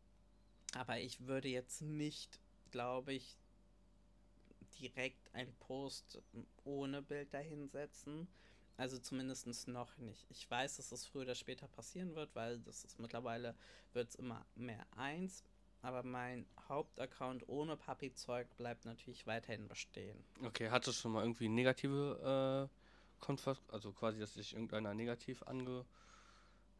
Aber 0.74 0.98
ich 0.98 1.26
würde 1.26 1.48
jetzt 1.48 1.82
nicht, 1.82 2.38
glaube 2.70 3.14
ich, 3.14 3.38
direkt 4.80 5.34
einen 5.34 5.54
Post 5.54 6.20
ohne 6.64 7.02
Bild 7.02 7.32
dahinsetzen. 7.32 8.28
Also 8.78 8.98
zumindest 8.98 9.68
noch 9.68 9.96
nicht. 9.98 10.26
Ich 10.30 10.50
weiß, 10.50 10.76
dass 10.76 10.92
es 10.92 11.06
früher 11.06 11.22
oder 11.22 11.34
später 11.34 11.66
passieren 11.68 12.14
wird, 12.14 12.34
weil 12.34 12.58
das 12.60 12.84
ist 12.84 12.98
mittlerweile 12.98 13.54
wird 13.94 14.10
es 14.10 14.14
immer 14.16 14.44
mehr 14.54 14.86
eins. 14.96 15.44
Aber 15.82 16.02
mein 16.02 16.46
Hauptaccount 16.68 17.48
ohne 17.48 17.76
Papi-Zeug 17.76 18.48
bleibt 18.56 18.84
natürlich 18.84 19.26
weiterhin 19.26 19.68
bestehen. 19.68 20.18
Okay, 20.42 20.68
hattest 20.68 20.98
du 20.98 21.02
schon 21.02 21.12
mal 21.12 21.22
irgendwie 21.22 21.48
negative 21.48 22.68
äh, 22.70 23.24
Konfas 23.24 23.62
also 23.68 23.92
quasi, 23.92 24.18
dass 24.18 24.34
sich 24.34 24.52
irgendeiner 24.52 24.94
negativ 24.94 25.42
ange... 25.44 25.84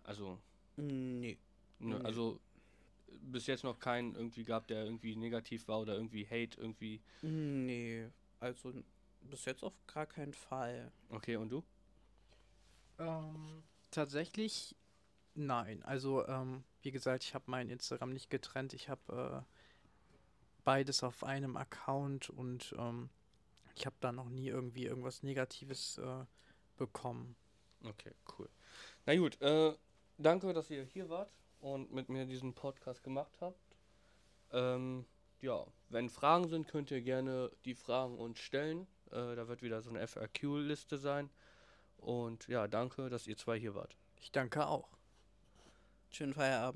Also, 0.03 0.39
Nö. 0.77 1.35
ne, 1.79 2.05
also 2.05 2.41
bis 3.23 3.47
jetzt 3.47 3.65
noch 3.65 3.79
keinen 3.79 4.15
irgendwie 4.15 4.45
gab, 4.45 4.69
der 4.69 4.85
irgendwie 4.85 5.17
negativ 5.17 5.67
war 5.69 5.81
oder 5.81 5.95
irgendwie 5.95 6.25
Hate 6.25 6.61
irgendwie. 6.61 7.01
Nee. 7.23 8.09
Also 8.39 8.73
bis 9.23 9.45
jetzt 9.47 9.65
auf 9.65 9.75
gar 9.87 10.07
keinen 10.07 10.33
Fall. 10.33 10.93
Okay, 11.09 11.37
und 11.37 11.49
du? 11.51 11.65
Ähm, 12.99 13.63
tatsächlich 13.91 14.77
nein. 15.35 15.83
Also, 15.83 16.27
ähm, 16.27 16.65
wie 16.83 16.91
gesagt, 16.91 17.25
ich 17.25 17.35
habe 17.35 17.45
mein 17.49 17.69
Instagram 17.69 18.13
nicht 18.13 18.31
getrennt. 18.31 18.73
Ich 18.73 18.89
habe 18.89 19.45
äh, 19.45 19.55
beides 20.65 21.03
auf 21.03 21.25
einem 21.25 21.57
Account 21.57 22.31
und 22.31 22.75
ähm, 22.79 23.11
ich 23.75 23.87
habe 23.87 23.97
da 24.01 24.13
noch 24.13 24.29
nie 24.29 24.49
irgendwie 24.49 24.87
irgendwas 24.87 25.23
Negatives 25.23 25.99
äh, 25.99 26.25
bekommen. 26.77 27.37
Okay, 27.85 28.13
cool. 28.39 28.49
Na 29.05 29.17
gut, 29.17 29.41
äh, 29.41 29.75
danke, 30.19 30.53
dass 30.53 30.71
ihr 30.71 30.85
hier 30.85 31.09
wart 31.09 31.31
und 31.61 31.93
mit 31.93 32.09
mir 32.09 32.27
diesen 32.27 32.55
Podcast 32.55 33.03
gemacht 33.03 33.37
habt. 33.41 33.77
Ähm, 34.53 35.05
ja, 35.41 35.67
wenn 35.91 36.09
Fragen 36.09 36.49
sind, 36.49 36.69
könnt 36.69 36.91
ihr 36.91 37.03
gerne 37.03 37.51
die 37.65 37.75
Fragen 37.75 38.19
uns 38.19 38.39
stellen. 38.39 38.87
Äh, 39.11 39.37
da 39.37 39.49
wird 39.49 39.63
wieder 39.63 39.83
so 39.83 39.91
eine 39.91 40.07
FAQ-Liste 40.07 40.99
sein. 40.99 41.31
Und 41.97 42.47
ja, 42.49 42.69
danke, 42.69 43.09
dass 43.09 43.27
ihr 43.27 43.37
zwei 43.37 43.59
hier 43.59 43.75
wart. 43.75 43.97
Ich 44.21 44.33
danke 44.33 44.67
auch. 44.67 44.97
Schönen 46.11 46.35
Feierabend. 46.35 46.75